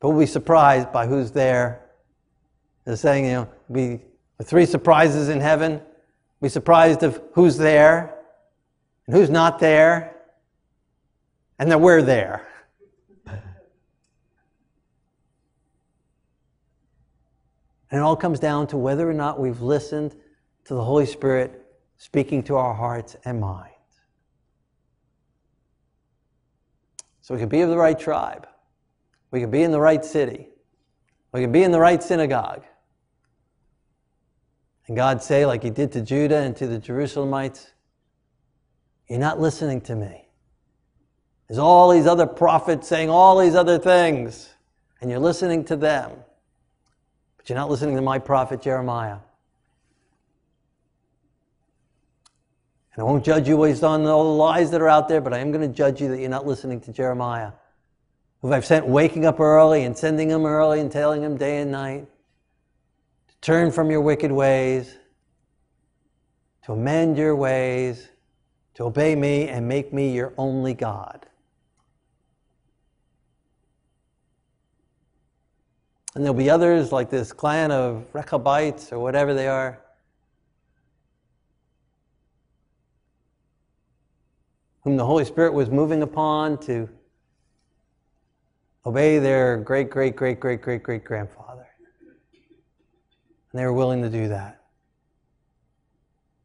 But 0.00 0.08
we'll 0.08 0.18
be 0.18 0.26
surprised 0.26 0.90
by 0.90 1.06
who's 1.06 1.30
there. 1.30 1.80
They're 2.84 2.96
saying, 2.96 3.26
you 3.26 3.30
know, 3.30 3.48
be 3.70 4.00
three 4.42 4.66
surprises 4.66 5.28
in 5.28 5.38
heaven. 5.38 5.80
Be 6.42 6.48
surprised 6.48 7.04
of 7.04 7.22
who's 7.34 7.56
there 7.56 8.16
and 9.06 9.14
who's 9.14 9.30
not 9.30 9.60
there, 9.60 10.16
and 11.60 11.70
that 11.70 11.80
we're 11.80 12.02
there. 12.02 12.47
And 17.90 18.00
it 18.00 18.02
all 18.02 18.16
comes 18.16 18.38
down 18.38 18.66
to 18.68 18.76
whether 18.76 19.08
or 19.08 19.14
not 19.14 19.40
we've 19.40 19.62
listened 19.62 20.14
to 20.64 20.74
the 20.74 20.84
Holy 20.84 21.06
Spirit 21.06 21.64
speaking 21.96 22.42
to 22.44 22.56
our 22.56 22.74
hearts 22.74 23.16
and 23.24 23.40
minds. 23.40 23.74
So 27.20 27.34
we 27.34 27.40
can 27.40 27.48
be 27.48 27.60
of 27.60 27.70
the 27.70 27.76
right 27.76 27.98
tribe. 27.98 28.46
We 29.30 29.40
can 29.40 29.50
be 29.50 29.62
in 29.62 29.70
the 29.70 29.80
right 29.80 30.04
city. 30.04 30.48
We 31.32 31.42
can 31.42 31.52
be 31.52 31.62
in 31.62 31.72
the 31.72 31.80
right 31.80 32.02
synagogue. 32.02 32.64
And 34.86 34.96
God 34.96 35.22
say, 35.22 35.44
like 35.44 35.62
He 35.62 35.70
did 35.70 35.92
to 35.92 36.00
Judah 36.00 36.38
and 36.38 36.56
to 36.56 36.66
the 36.66 36.78
Jerusalemites, 36.78 37.66
You're 39.08 39.18
not 39.18 39.38
listening 39.38 39.82
to 39.82 39.94
me. 39.94 40.28
There's 41.48 41.58
all 41.58 41.90
these 41.90 42.06
other 42.06 42.26
prophets 42.26 42.88
saying 42.88 43.10
all 43.10 43.38
these 43.38 43.54
other 43.54 43.78
things, 43.78 44.54
and 45.00 45.10
you're 45.10 45.20
listening 45.20 45.64
to 45.66 45.76
them. 45.76 46.12
You're 47.48 47.56
not 47.56 47.70
listening 47.70 47.96
to 47.96 48.02
my 48.02 48.18
prophet 48.18 48.60
Jeremiah. 48.60 49.18
And 52.94 53.00
I 53.00 53.02
won't 53.04 53.24
judge 53.24 53.48
you 53.48 53.56
based 53.56 53.84
on 53.84 54.04
all 54.06 54.24
the 54.24 54.42
lies 54.42 54.70
that 54.72 54.80
are 54.80 54.88
out 54.88 55.08
there, 55.08 55.20
but 55.20 55.32
I 55.32 55.38
am 55.38 55.52
going 55.52 55.68
to 55.68 55.74
judge 55.74 56.00
you 56.00 56.08
that 56.08 56.18
you're 56.18 56.28
not 56.28 56.46
listening 56.46 56.80
to 56.82 56.92
Jeremiah 56.92 57.52
who 58.40 58.52
I've 58.52 58.64
sent 58.64 58.86
waking 58.86 59.26
up 59.26 59.40
early 59.40 59.84
and 59.84 59.96
sending 59.96 60.28
them 60.28 60.46
early 60.46 60.80
and 60.80 60.90
telling 60.90 61.22
them 61.22 61.36
day 61.36 61.58
and 61.58 61.72
night 61.72 62.06
to 63.28 63.34
turn 63.40 63.72
from 63.72 63.90
your 63.90 64.00
wicked 64.00 64.30
ways, 64.30 64.96
to 66.64 66.72
amend 66.72 67.18
your 67.18 67.34
ways, 67.34 68.08
to 68.74 68.84
obey 68.84 69.16
me 69.16 69.48
and 69.48 69.66
make 69.66 69.92
me 69.92 70.12
your 70.12 70.34
only 70.38 70.74
God. 70.74 71.26
And 76.18 76.24
there'll 76.24 76.36
be 76.36 76.50
others 76.50 76.90
like 76.90 77.10
this 77.10 77.32
clan 77.32 77.70
of 77.70 78.04
Rechabites 78.12 78.90
or 78.90 78.98
whatever 78.98 79.34
they 79.34 79.46
are. 79.46 79.78
Whom 84.82 84.96
the 84.96 85.06
Holy 85.06 85.24
Spirit 85.24 85.52
was 85.52 85.70
moving 85.70 86.02
upon 86.02 86.58
to 86.62 86.88
obey 88.84 89.20
their 89.20 89.58
great, 89.58 89.90
great, 89.90 90.16
great, 90.16 90.40
great, 90.40 90.60
great, 90.60 90.82
great 90.82 91.04
grandfather. 91.04 91.68
And 93.52 93.60
they 93.60 93.64
were 93.64 93.72
willing 93.72 94.02
to 94.02 94.10
do 94.10 94.26
that. 94.26 94.64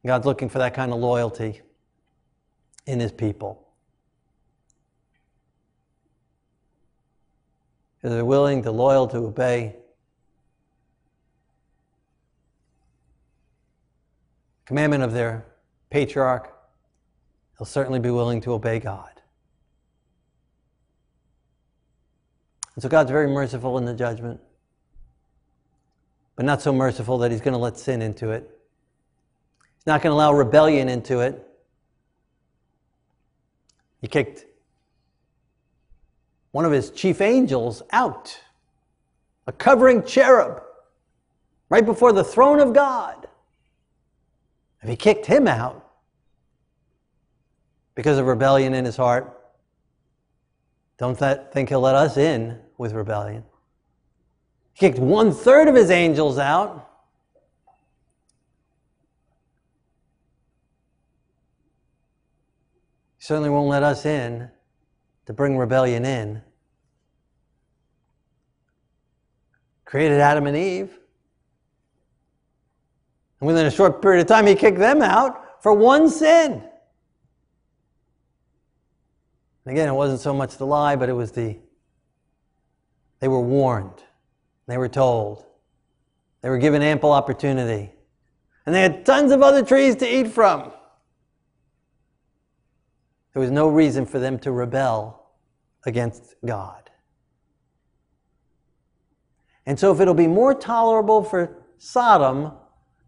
God's 0.06 0.28
looking 0.28 0.50
for 0.50 0.60
that 0.60 0.76
kind 0.76 0.94
of 0.94 1.00
loyalty 1.00 1.62
in 2.86 3.00
his 3.00 3.12
people. 3.12 3.63
Because 8.04 8.16
they're 8.16 8.26
willing 8.26 8.64
to 8.64 8.72
loyal 8.72 9.08
to 9.08 9.18
obey 9.20 9.78
commandment 14.66 15.04
of 15.04 15.14
their 15.14 15.46
patriarch, 15.90 16.54
they'll 17.58 17.66
certainly 17.66 18.00
be 18.00 18.10
willing 18.10 18.42
to 18.42 18.52
obey 18.52 18.80
God. 18.80 19.10
And 22.76 22.84
so 22.84 22.90
God's 22.90 23.10
very 23.10 23.28
merciful 23.28 23.78
in 23.78 23.86
the 23.86 23.94
judgment, 23.94 24.42
but 26.36 26.44
not 26.44 26.62
so 26.62 26.74
merciful 26.74 27.20
that 27.20 27.32
He's 27.32 27.40
going 27.40 27.54
to 27.54 27.58
let 27.58 27.78
sin 27.78 28.02
into 28.02 28.32
it. 28.32 28.50
He's 29.78 29.88
not 29.88 30.02
going 30.02 30.12
to 30.12 30.16
allow 30.16 30.34
rebellion 30.34 30.90
into 30.90 31.22
it. 31.22 31.42
He 34.02 34.10
kicked 34.10 34.44
one 36.54 36.66
of 36.66 36.72
his 36.72 36.92
chief 36.92 37.20
angels 37.20 37.82
out, 37.92 38.40
a 39.48 39.52
covering 39.52 40.04
cherub, 40.04 40.62
right 41.68 41.84
before 41.84 42.14
the 42.14 42.24
throne 42.24 42.60
of 42.60 42.74
God. 42.74 43.28
If 44.84 44.88
he 44.88 44.96
kicked 44.96 45.26
him 45.26 45.48
out 45.48 45.90
because 47.96 48.20
of 48.20 48.28
rebellion 48.28 48.76
in 48.76 48.86
his 48.86 48.96
heart, 48.96 49.36
don't 51.00 51.18
think 51.18 51.70
he'll 51.70 51.82
let 51.82 51.96
us 51.96 52.18
in 52.18 52.60
with 52.78 52.94
rebellion. 52.94 53.44
He 54.74 54.80
kicked 54.80 55.00
one 55.00 55.34
third 55.34 55.68
of 55.68 55.74
his 55.74 55.90
angels 55.90 56.38
out. 56.38 56.88
He 63.18 63.24
certainly 63.24 63.50
won't 63.50 63.70
let 63.70 63.82
us 63.82 64.06
in 64.06 64.52
to 65.26 65.34
bring 65.34 65.58
rebellion 65.58 66.06
in. 66.06 66.42
Created 69.86 70.20
Adam 70.20 70.48
and 70.48 70.58
Eve. 70.58 70.98
And 73.40 73.48
within 73.48 73.66
a 73.66 73.72
short 73.72 74.02
period 74.02 74.22
of 74.22 74.28
time, 74.28 74.48
he 74.48 74.56
kicked 74.56 74.80
them 74.80 75.02
out 75.02 75.62
for 75.62 75.74
one 75.74 76.10
sin. 76.10 76.64
And 79.66 79.72
again, 79.72 79.88
it 79.88 79.94
wasn't 79.94 80.20
so 80.20 80.34
much 80.34 80.58
the 80.58 80.66
lie, 80.66 80.96
but 80.96 81.10
it 81.10 81.14
was 81.14 81.32
the, 81.32 81.58
they 83.20 83.28
were 83.28 83.42
warned. 83.42 84.04
They 84.68 84.78
were 84.78 84.90
told. 84.90 85.46
They 86.42 86.50
were 86.50 86.58
given 86.58 86.82
ample 86.82 87.12
opportunity. 87.12 87.92
And 88.66 88.74
they 88.74 88.82
had 88.82 89.06
tons 89.06 89.32
of 89.32 89.42
other 89.42 89.64
trees 89.64 89.96
to 89.98 90.08
eat 90.08 90.28
from. 90.28 90.72
There 93.34 93.42
was 93.42 93.52
no 93.52 93.68
reason 93.68 94.06
for 94.06 94.20
them 94.20 94.40
to 94.40 94.52
rebel 94.52 95.32
against 95.86 96.36
God. 96.46 96.90
And 99.66 99.80
so, 99.80 99.92
if 99.94 100.00
it'll 100.00 100.14
be 100.14 100.28
more 100.28 100.54
tolerable 100.54 101.24
for 101.24 101.58
Sodom 101.78 102.52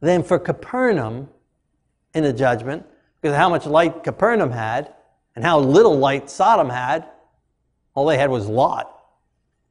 than 0.01 0.23
for 0.23 0.39
Capernaum 0.39 1.29
in 2.13 2.23
the 2.23 2.33
judgment, 2.33 2.85
because 3.21 3.35
how 3.35 3.49
much 3.49 3.65
light 3.65 4.03
Capernaum 4.03 4.51
had, 4.51 4.93
and 5.35 5.43
how 5.43 5.59
little 5.59 5.97
light 5.97 6.29
Sodom 6.29 6.69
had. 6.69 7.05
All 7.93 8.05
they 8.05 8.17
had 8.17 8.29
was 8.29 8.47
Lot 8.47 8.91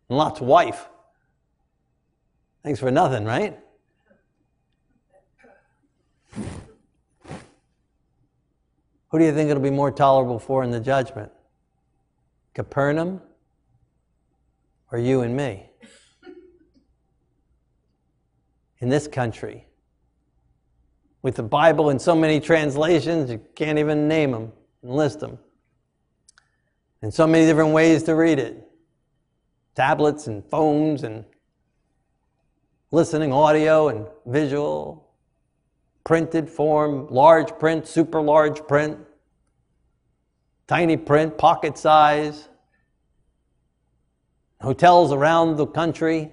and 0.09 0.19
Lot's 0.19 0.41
wife. 0.41 0.89
Thanks 2.63 2.81
for 2.81 2.91
nothing, 2.91 3.25
right? 3.25 3.59
Who 9.15 9.21
do 9.21 9.27
you 9.27 9.33
think 9.33 9.49
it'll 9.49 9.62
be 9.62 9.71
more 9.71 9.93
tolerable 9.93 10.41
for 10.41 10.65
in 10.65 10.73
the 10.73 10.81
judgment? 10.81 11.31
Capernaum 12.53 13.21
or 14.91 14.99
you 14.99 15.21
and 15.21 15.37
me? 15.37 15.71
In 18.81 18.89
this 18.89 19.07
country, 19.07 19.69
with 21.23 21.37
the 21.37 21.45
Bible 21.45 21.91
in 21.91 22.01
so 22.01 22.17
many 22.17 22.41
translations, 22.41 23.31
you 23.31 23.41
can't 23.55 23.79
even 23.79 24.09
name 24.09 24.33
them 24.33 24.53
and 24.83 24.93
list 24.97 25.21
them 25.21 25.39
and 27.01 27.15
so 27.15 27.25
many 27.25 27.47
different 27.47 27.73
ways 27.73 28.03
to 28.03 28.17
read 28.17 28.41
it. 28.41 28.69
tablets 29.77 30.27
and 30.27 30.45
phones 30.51 31.05
and 31.05 31.25
listening 32.91 33.33
audio 33.33 33.91
and 33.91 34.09
visual, 34.27 35.04
printed 36.05 36.51
form, 36.51 37.07
large 37.09 37.59
print, 37.59 37.87
super 37.87 38.21
large 38.21 38.67
print, 38.67 38.99
tiny 40.67 40.97
print, 40.97 41.37
pocket 41.39 41.79
size, 41.79 42.49
hotels 44.61 45.13
around 45.13 45.57
the 45.57 45.67
country, 45.67 46.31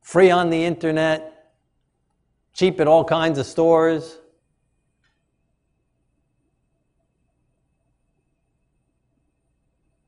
free 0.00 0.30
on 0.30 0.50
the 0.50 0.64
internet, 0.64 1.52
cheap 2.54 2.80
at 2.80 2.88
all 2.88 3.04
kinds 3.04 3.38
of 3.38 3.46
stores. 3.46 4.18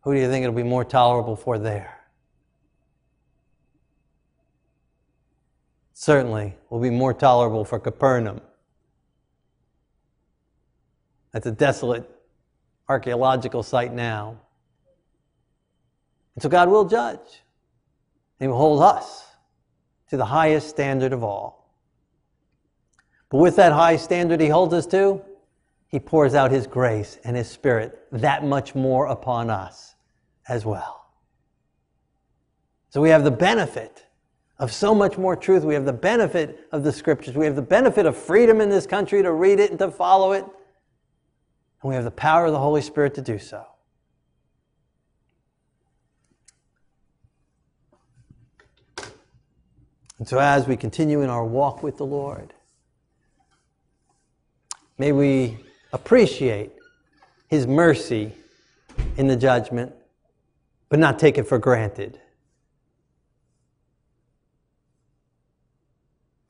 Who 0.02 0.12
do 0.14 0.20
you 0.20 0.28
think 0.28 0.42
it'll 0.42 0.54
be 0.54 0.62
more 0.62 0.84
tolerable 0.84 1.36
for 1.36 1.58
there? 1.58 1.93
Certainly 5.94 6.56
will 6.70 6.80
be 6.80 6.90
more 6.90 7.14
tolerable 7.14 7.64
for 7.64 7.78
Capernaum. 7.78 8.40
That's 11.32 11.46
a 11.46 11.52
desolate 11.52 12.10
archaeological 12.88 13.62
site 13.62 13.92
now. 13.92 14.40
And 16.34 16.42
so 16.42 16.48
God 16.48 16.68
will 16.68 16.84
judge. 16.84 17.42
He 18.40 18.48
will 18.48 18.56
hold 18.56 18.82
us 18.82 19.24
to 20.10 20.16
the 20.16 20.24
highest 20.24 20.68
standard 20.68 21.12
of 21.12 21.22
all. 21.22 21.72
But 23.30 23.38
with 23.38 23.56
that 23.56 23.72
high 23.72 23.96
standard 23.96 24.40
He 24.40 24.48
holds 24.48 24.74
us 24.74 24.86
to, 24.88 25.22
He 25.86 26.00
pours 26.00 26.34
out 26.34 26.50
His 26.50 26.66
grace 26.66 27.18
and 27.24 27.36
His 27.36 27.48
Spirit 27.48 28.06
that 28.10 28.44
much 28.44 28.74
more 28.74 29.06
upon 29.06 29.48
us 29.48 29.94
as 30.48 30.66
well. 30.66 31.06
So 32.90 33.00
we 33.00 33.10
have 33.10 33.24
the 33.24 33.30
benefit 33.30 34.03
of 34.64 34.72
so 34.72 34.94
much 34.94 35.18
more 35.18 35.36
truth. 35.36 35.62
We 35.62 35.74
have 35.74 35.84
the 35.84 35.92
benefit 35.92 36.66
of 36.72 36.84
the 36.84 36.90
scriptures. 36.90 37.36
We 37.36 37.44
have 37.44 37.54
the 37.54 37.60
benefit 37.60 38.06
of 38.06 38.16
freedom 38.16 38.62
in 38.62 38.70
this 38.70 38.86
country 38.86 39.22
to 39.22 39.30
read 39.30 39.60
it 39.60 39.68
and 39.68 39.78
to 39.78 39.90
follow 39.90 40.32
it. 40.32 40.42
And 40.42 41.90
we 41.90 41.94
have 41.94 42.04
the 42.04 42.10
power 42.10 42.46
of 42.46 42.52
the 42.52 42.58
Holy 42.58 42.80
Spirit 42.80 43.14
to 43.16 43.20
do 43.20 43.38
so. 43.38 43.66
And 50.18 50.26
so, 50.26 50.38
as 50.38 50.66
we 50.66 50.78
continue 50.78 51.20
in 51.20 51.28
our 51.28 51.44
walk 51.44 51.82
with 51.82 51.98
the 51.98 52.06
Lord, 52.06 52.54
may 54.96 55.12
we 55.12 55.58
appreciate 55.92 56.72
His 57.48 57.66
mercy 57.66 58.32
in 59.18 59.26
the 59.26 59.36
judgment 59.36 59.92
but 60.88 60.98
not 60.98 61.18
take 61.18 61.36
it 61.36 61.42
for 61.42 61.58
granted. 61.58 62.18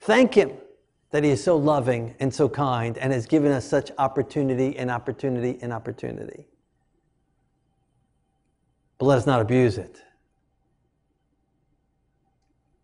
Thank 0.04 0.34
Him 0.34 0.52
that 1.12 1.24
He 1.24 1.30
is 1.30 1.42
so 1.42 1.56
loving 1.56 2.14
and 2.20 2.32
so 2.32 2.46
kind 2.46 2.98
and 2.98 3.10
has 3.10 3.24
given 3.24 3.50
us 3.50 3.66
such 3.66 3.90
opportunity 3.96 4.76
and 4.76 4.90
opportunity 4.90 5.58
and 5.62 5.72
opportunity. 5.72 6.46
But 8.98 9.06
let 9.06 9.16
us 9.16 9.26
not 9.26 9.40
abuse 9.40 9.78
it. 9.78 10.02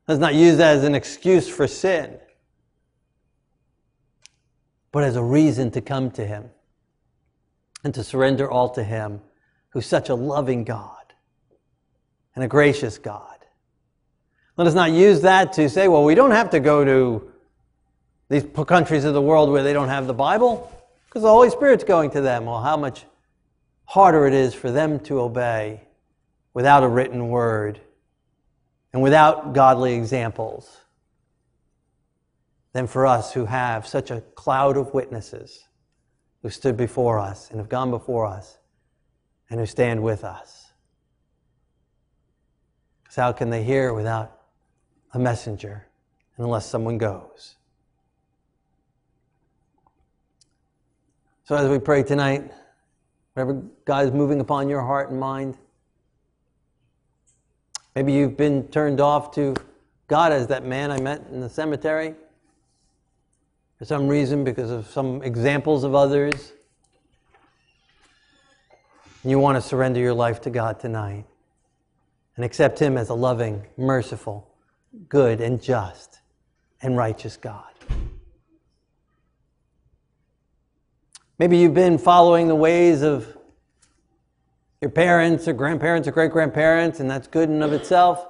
Let's 0.08 0.18
not 0.18 0.34
use 0.34 0.56
that 0.56 0.78
as 0.78 0.84
an 0.84 0.94
excuse 0.94 1.46
for 1.46 1.68
sin, 1.68 2.18
but 4.90 5.04
as 5.04 5.16
a 5.16 5.22
reason 5.22 5.70
to 5.72 5.82
come 5.82 6.10
to 6.12 6.24
Him 6.24 6.48
and 7.84 7.92
to 7.92 8.02
surrender 8.02 8.50
all 8.50 8.70
to 8.70 8.82
Him, 8.82 9.20
who's 9.68 9.86
such 9.86 10.08
a 10.08 10.14
loving 10.14 10.64
God 10.64 11.12
and 12.34 12.42
a 12.42 12.48
gracious 12.48 12.96
God. 12.96 13.39
Let 14.60 14.66
us 14.66 14.74
not 14.74 14.92
use 14.92 15.22
that 15.22 15.54
to 15.54 15.70
say, 15.70 15.88
well, 15.88 16.04
we 16.04 16.14
don't 16.14 16.32
have 16.32 16.50
to 16.50 16.60
go 16.60 16.84
to 16.84 17.32
these 18.28 18.44
countries 18.66 19.06
of 19.06 19.14
the 19.14 19.22
world 19.22 19.48
where 19.48 19.62
they 19.62 19.72
don't 19.72 19.88
have 19.88 20.06
the 20.06 20.12
Bible, 20.12 20.70
because 21.06 21.22
the 21.22 21.30
Holy 21.30 21.48
Spirit's 21.48 21.82
going 21.82 22.10
to 22.10 22.20
them. 22.20 22.44
Well, 22.44 22.60
how 22.60 22.76
much 22.76 23.06
harder 23.86 24.26
it 24.26 24.34
is 24.34 24.52
for 24.52 24.70
them 24.70 25.00
to 25.04 25.18
obey 25.18 25.80
without 26.52 26.82
a 26.82 26.88
written 26.88 27.30
word 27.30 27.80
and 28.92 29.00
without 29.00 29.54
godly 29.54 29.94
examples 29.94 30.70
than 32.74 32.86
for 32.86 33.06
us 33.06 33.32
who 33.32 33.46
have 33.46 33.86
such 33.86 34.10
a 34.10 34.20
cloud 34.20 34.76
of 34.76 34.92
witnesses 34.92 35.64
who 36.42 36.50
stood 36.50 36.76
before 36.76 37.18
us 37.18 37.48
and 37.48 37.60
have 37.60 37.70
gone 37.70 37.90
before 37.90 38.26
us 38.26 38.58
and 39.48 39.58
who 39.58 39.64
stand 39.64 40.02
with 40.02 40.22
us. 40.22 40.70
Because 43.02 43.16
how 43.16 43.32
can 43.32 43.48
they 43.48 43.64
hear 43.64 43.94
without 43.94 44.36
a 45.12 45.18
messenger 45.18 45.86
unless 46.36 46.66
someone 46.66 46.98
goes? 46.98 47.56
So 51.44 51.56
as 51.56 51.68
we 51.68 51.78
pray 51.78 52.02
tonight, 52.02 52.50
whatever 53.34 53.62
God 53.84 54.06
is 54.06 54.12
moving 54.12 54.40
upon 54.40 54.68
your 54.68 54.82
heart 54.82 55.10
and 55.10 55.18
mind, 55.18 55.58
maybe 57.94 58.12
you've 58.12 58.36
been 58.36 58.68
turned 58.68 59.00
off 59.00 59.32
to 59.34 59.54
God 60.06 60.32
as 60.32 60.48
that 60.48 60.64
man 60.64 60.90
I 60.90 61.00
met 61.00 61.26
in 61.30 61.40
the 61.40 61.48
cemetery 61.48 62.14
for 63.78 63.84
some 63.86 64.08
reason 64.08 64.44
because 64.44 64.70
of 64.70 64.86
some 64.88 65.22
examples 65.22 65.84
of 65.84 65.94
others. 65.94 66.52
You 69.24 69.38
want 69.38 69.56
to 69.56 69.62
surrender 69.62 70.00
your 70.00 70.12
life 70.12 70.42
to 70.42 70.50
God 70.50 70.78
tonight 70.80 71.24
and 72.36 72.44
accept 72.44 72.78
Him 72.78 72.98
as 72.98 73.08
a 73.08 73.14
loving, 73.14 73.64
merciful, 73.78 74.49
good, 75.08 75.40
and 75.40 75.62
just 75.62 76.20
and 76.82 76.96
righteous 76.96 77.36
God. 77.36 77.64
Maybe 81.38 81.56
you've 81.56 81.74
been 81.74 81.98
following 81.98 82.48
the 82.48 82.54
ways 82.54 83.02
of 83.02 83.36
your 84.80 84.90
parents 84.90 85.48
or 85.48 85.52
grandparents 85.52 86.06
or 86.06 86.12
great 86.12 86.32
grandparents, 86.32 87.00
and 87.00 87.10
that's 87.10 87.26
good 87.26 87.48
in 87.48 87.62
of 87.62 87.72
itself. 87.72 88.26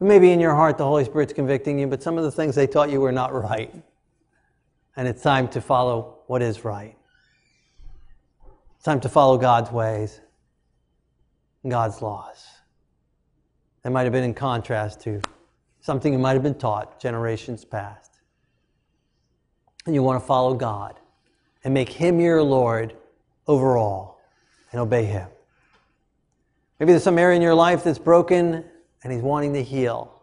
Maybe 0.00 0.32
in 0.32 0.40
your 0.40 0.54
heart 0.54 0.78
the 0.78 0.84
Holy 0.84 1.04
Spirit's 1.04 1.32
convicting 1.32 1.78
you, 1.78 1.86
but 1.86 2.02
some 2.02 2.18
of 2.18 2.24
the 2.24 2.30
things 2.30 2.54
they 2.54 2.66
taught 2.66 2.90
you 2.90 3.00
were 3.00 3.12
not 3.12 3.32
right. 3.32 3.72
And 4.96 5.08
it's 5.08 5.22
time 5.22 5.48
to 5.48 5.60
follow 5.60 6.18
what 6.26 6.42
is 6.42 6.64
right. 6.64 6.96
It's 8.76 8.84
time 8.84 9.00
to 9.00 9.08
follow 9.08 9.38
God's 9.38 9.70
ways 9.70 10.20
God's 11.68 12.02
laws. 12.02 12.44
That 13.82 13.90
might 13.90 14.04
have 14.04 14.12
been 14.12 14.24
in 14.24 14.34
contrast 14.34 15.00
to 15.02 15.20
something 15.80 16.12
you 16.12 16.18
might 16.18 16.34
have 16.34 16.42
been 16.42 16.54
taught 16.54 17.00
generations 17.00 17.64
past. 17.64 18.20
And 19.86 19.94
you 19.94 20.02
want 20.02 20.20
to 20.20 20.26
follow 20.26 20.54
God 20.54 21.00
and 21.64 21.74
make 21.74 21.88
Him 21.88 22.20
your 22.20 22.42
Lord 22.42 22.94
over 23.48 23.76
all 23.76 24.20
and 24.70 24.80
obey 24.80 25.04
Him. 25.04 25.28
Maybe 26.78 26.92
there's 26.92 27.02
some 27.02 27.18
area 27.18 27.36
in 27.36 27.42
your 27.42 27.54
life 27.54 27.82
that's 27.82 27.98
broken 27.98 28.64
and 29.02 29.12
He's 29.12 29.22
wanting 29.22 29.52
to 29.54 29.62
heal 29.62 30.22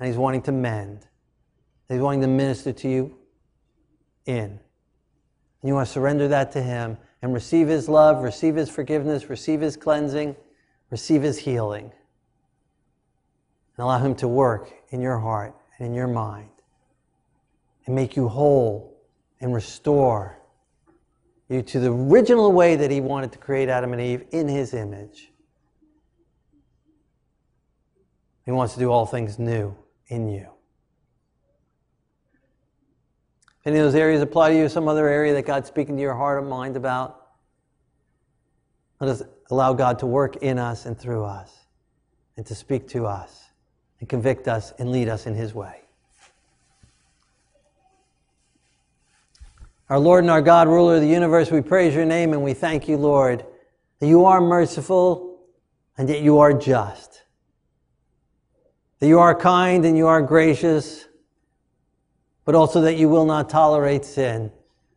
and 0.00 0.08
He's 0.08 0.16
wanting 0.16 0.42
to 0.42 0.52
mend. 0.52 1.06
He's 1.88 2.00
wanting 2.00 2.20
to 2.22 2.26
minister 2.26 2.72
to 2.72 2.88
you 2.88 3.16
in. 4.26 4.44
And 4.44 4.60
you 5.68 5.74
want 5.74 5.86
to 5.86 5.92
surrender 5.92 6.26
that 6.28 6.50
to 6.52 6.62
Him 6.62 6.98
and 7.22 7.32
receive 7.32 7.68
His 7.68 7.88
love, 7.88 8.24
receive 8.24 8.56
His 8.56 8.68
forgiveness, 8.68 9.30
receive 9.30 9.60
His 9.60 9.76
cleansing, 9.76 10.34
receive 10.90 11.22
His 11.22 11.38
healing 11.38 11.92
and 13.78 13.84
allow 13.84 13.98
Him 13.98 14.14
to 14.16 14.28
work 14.28 14.72
in 14.90 15.00
your 15.00 15.18
heart 15.18 15.54
and 15.78 15.86
in 15.86 15.94
your 15.94 16.08
mind 16.08 16.50
and 17.86 17.94
make 17.94 18.16
you 18.16 18.28
whole 18.28 19.00
and 19.40 19.54
restore 19.54 20.36
you 21.48 21.62
to 21.62 21.78
the 21.78 21.90
original 21.90 22.52
way 22.52 22.74
that 22.74 22.90
He 22.90 23.00
wanted 23.00 23.30
to 23.32 23.38
create 23.38 23.68
Adam 23.68 23.92
and 23.92 24.02
Eve 24.02 24.24
in 24.32 24.48
His 24.48 24.74
image. 24.74 25.30
He 28.44 28.50
wants 28.50 28.74
to 28.74 28.80
do 28.80 28.90
all 28.90 29.06
things 29.06 29.38
new 29.38 29.76
in 30.08 30.28
you. 30.28 30.48
If 33.60 33.66
any 33.66 33.78
of 33.78 33.84
those 33.84 33.94
areas 33.94 34.22
apply 34.22 34.50
to 34.50 34.56
you, 34.56 34.68
some 34.68 34.88
other 34.88 35.06
area 35.06 35.34
that 35.34 35.46
God's 35.46 35.68
speaking 35.68 35.96
to 35.96 36.02
your 36.02 36.14
heart 36.14 36.42
or 36.42 36.46
mind 36.46 36.76
about, 36.76 37.28
let 39.00 39.10
us 39.10 39.22
allow 39.50 39.72
God 39.72 40.00
to 40.00 40.06
work 40.06 40.36
in 40.38 40.58
us 40.58 40.84
and 40.84 40.98
through 40.98 41.24
us 41.24 41.54
and 42.36 42.44
to 42.46 42.54
speak 42.56 42.88
to 42.88 43.06
us 43.06 43.47
and 44.00 44.08
convict 44.08 44.48
us 44.48 44.72
and 44.78 44.90
lead 44.90 45.08
us 45.08 45.26
in 45.26 45.34
His 45.34 45.54
way. 45.54 45.82
Our 49.88 49.98
Lord 49.98 50.22
and 50.22 50.30
our 50.30 50.42
God, 50.42 50.68
ruler 50.68 50.96
of 50.96 51.00
the 51.00 51.08
universe, 51.08 51.50
we 51.50 51.62
praise 51.62 51.94
your 51.94 52.04
name 52.04 52.32
and 52.32 52.42
we 52.44 52.52
thank 52.52 52.88
you, 52.88 52.96
Lord, 52.98 53.44
that 54.00 54.06
you 54.06 54.26
are 54.26 54.40
merciful 54.40 55.40
and 55.96 56.08
that 56.10 56.20
you 56.20 56.38
are 56.38 56.52
just. 56.52 57.22
That 59.00 59.06
you 59.08 59.18
are 59.18 59.34
kind 59.34 59.86
and 59.86 59.96
you 59.96 60.06
are 60.06 60.20
gracious, 60.20 61.06
but 62.44 62.54
also 62.54 62.82
that 62.82 62.96
you 62.96 63.08
will 63.08 63.24
not 63.24 63.48
tolerate 63.48 64.04
sin. 64.04 64.52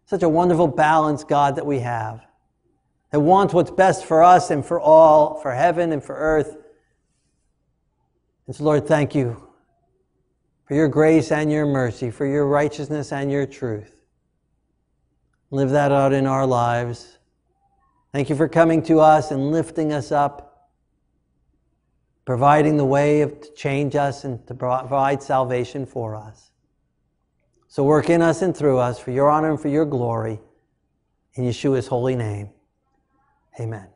Such 0.06 0.24
a 0.24 0.30
wonderful 0.30 0.68
balance, 0.68 1.24
God, 1.24 1.56
that 1.56 1.66
we 1.66 1.80
have. 1.80 2.26
that 3.12 3.20
wants 3.20 3.54
what's 3.54 3.72
best 3.72 4.06
for 4.06 4.24
us 4.24 4.52
and 4.52 4.66
for 4.66 4.80
all, 4.80 5.39
for 5.41 5.54
heaven 5.54 5.91
and 5.91 6.04
for 6.04 6.16
earth. 6.16 6.58
And 8.48 8.56
so, 8.56 8.64
Lord, 8.64 8.88
thank 8.88 9.16
you 9.16 9.48
for 10.66 10.76
your 10.76 10.88
grace 10.88 11.32
and 11.32 11.52
your 11.52 11.66
mercy, 11.66 12.12
for 12.12 12.26
your 12.26 12.46
righteousness 12.46 13.12
and 13.12 13.32
your 13.32 13.46
truth. 13.46 13.94
Live 15.50 15.70
that 15.72 15.92
out 15.92 16.14
in 16.14 16.26
our 16.26 16.46
lives. 16.46 17.18
Thank 18.14 18.30
you 18.30 18.36
for 18.36 18.48
coming 18.48 18.82
to 18.84 19.00
us 19.00 19.32
and 19.32 19.52
lifting 19.52 19.94
us 19.94 20.12
up, 20.12 20.70
providing 22.26 22.78
the 22.78 22.86
way 22.86 23.22
of, 23.22 23.39
to 23.42 23.54
change 23.54 23.96
us 23.96 24.24
and 24.24 24.46
to 24.48 24.54
provide 24.54 25.22
salvation 25.22 25.86
for 25.86 26.16
us. 26.16 26.52
So 27.68 27.84
work 27.84 28.10
in 28.10 28.22
us 28.22 28.42
and 28.42 28.56
through 28.56 28.80
us 28.80 29.00
for 29.00 29.12
your 29.12 29.30
honor 29.30 29.52
and 29.52 29.60
for 29.60 29.70
your 29.70 29.86
glory. 29.86 30.39
In 31.36 31.46
Yeshua's 31.46 31.88
holy 31.88 32.18
name, 32.18 32.50
amen. 33.58 33.91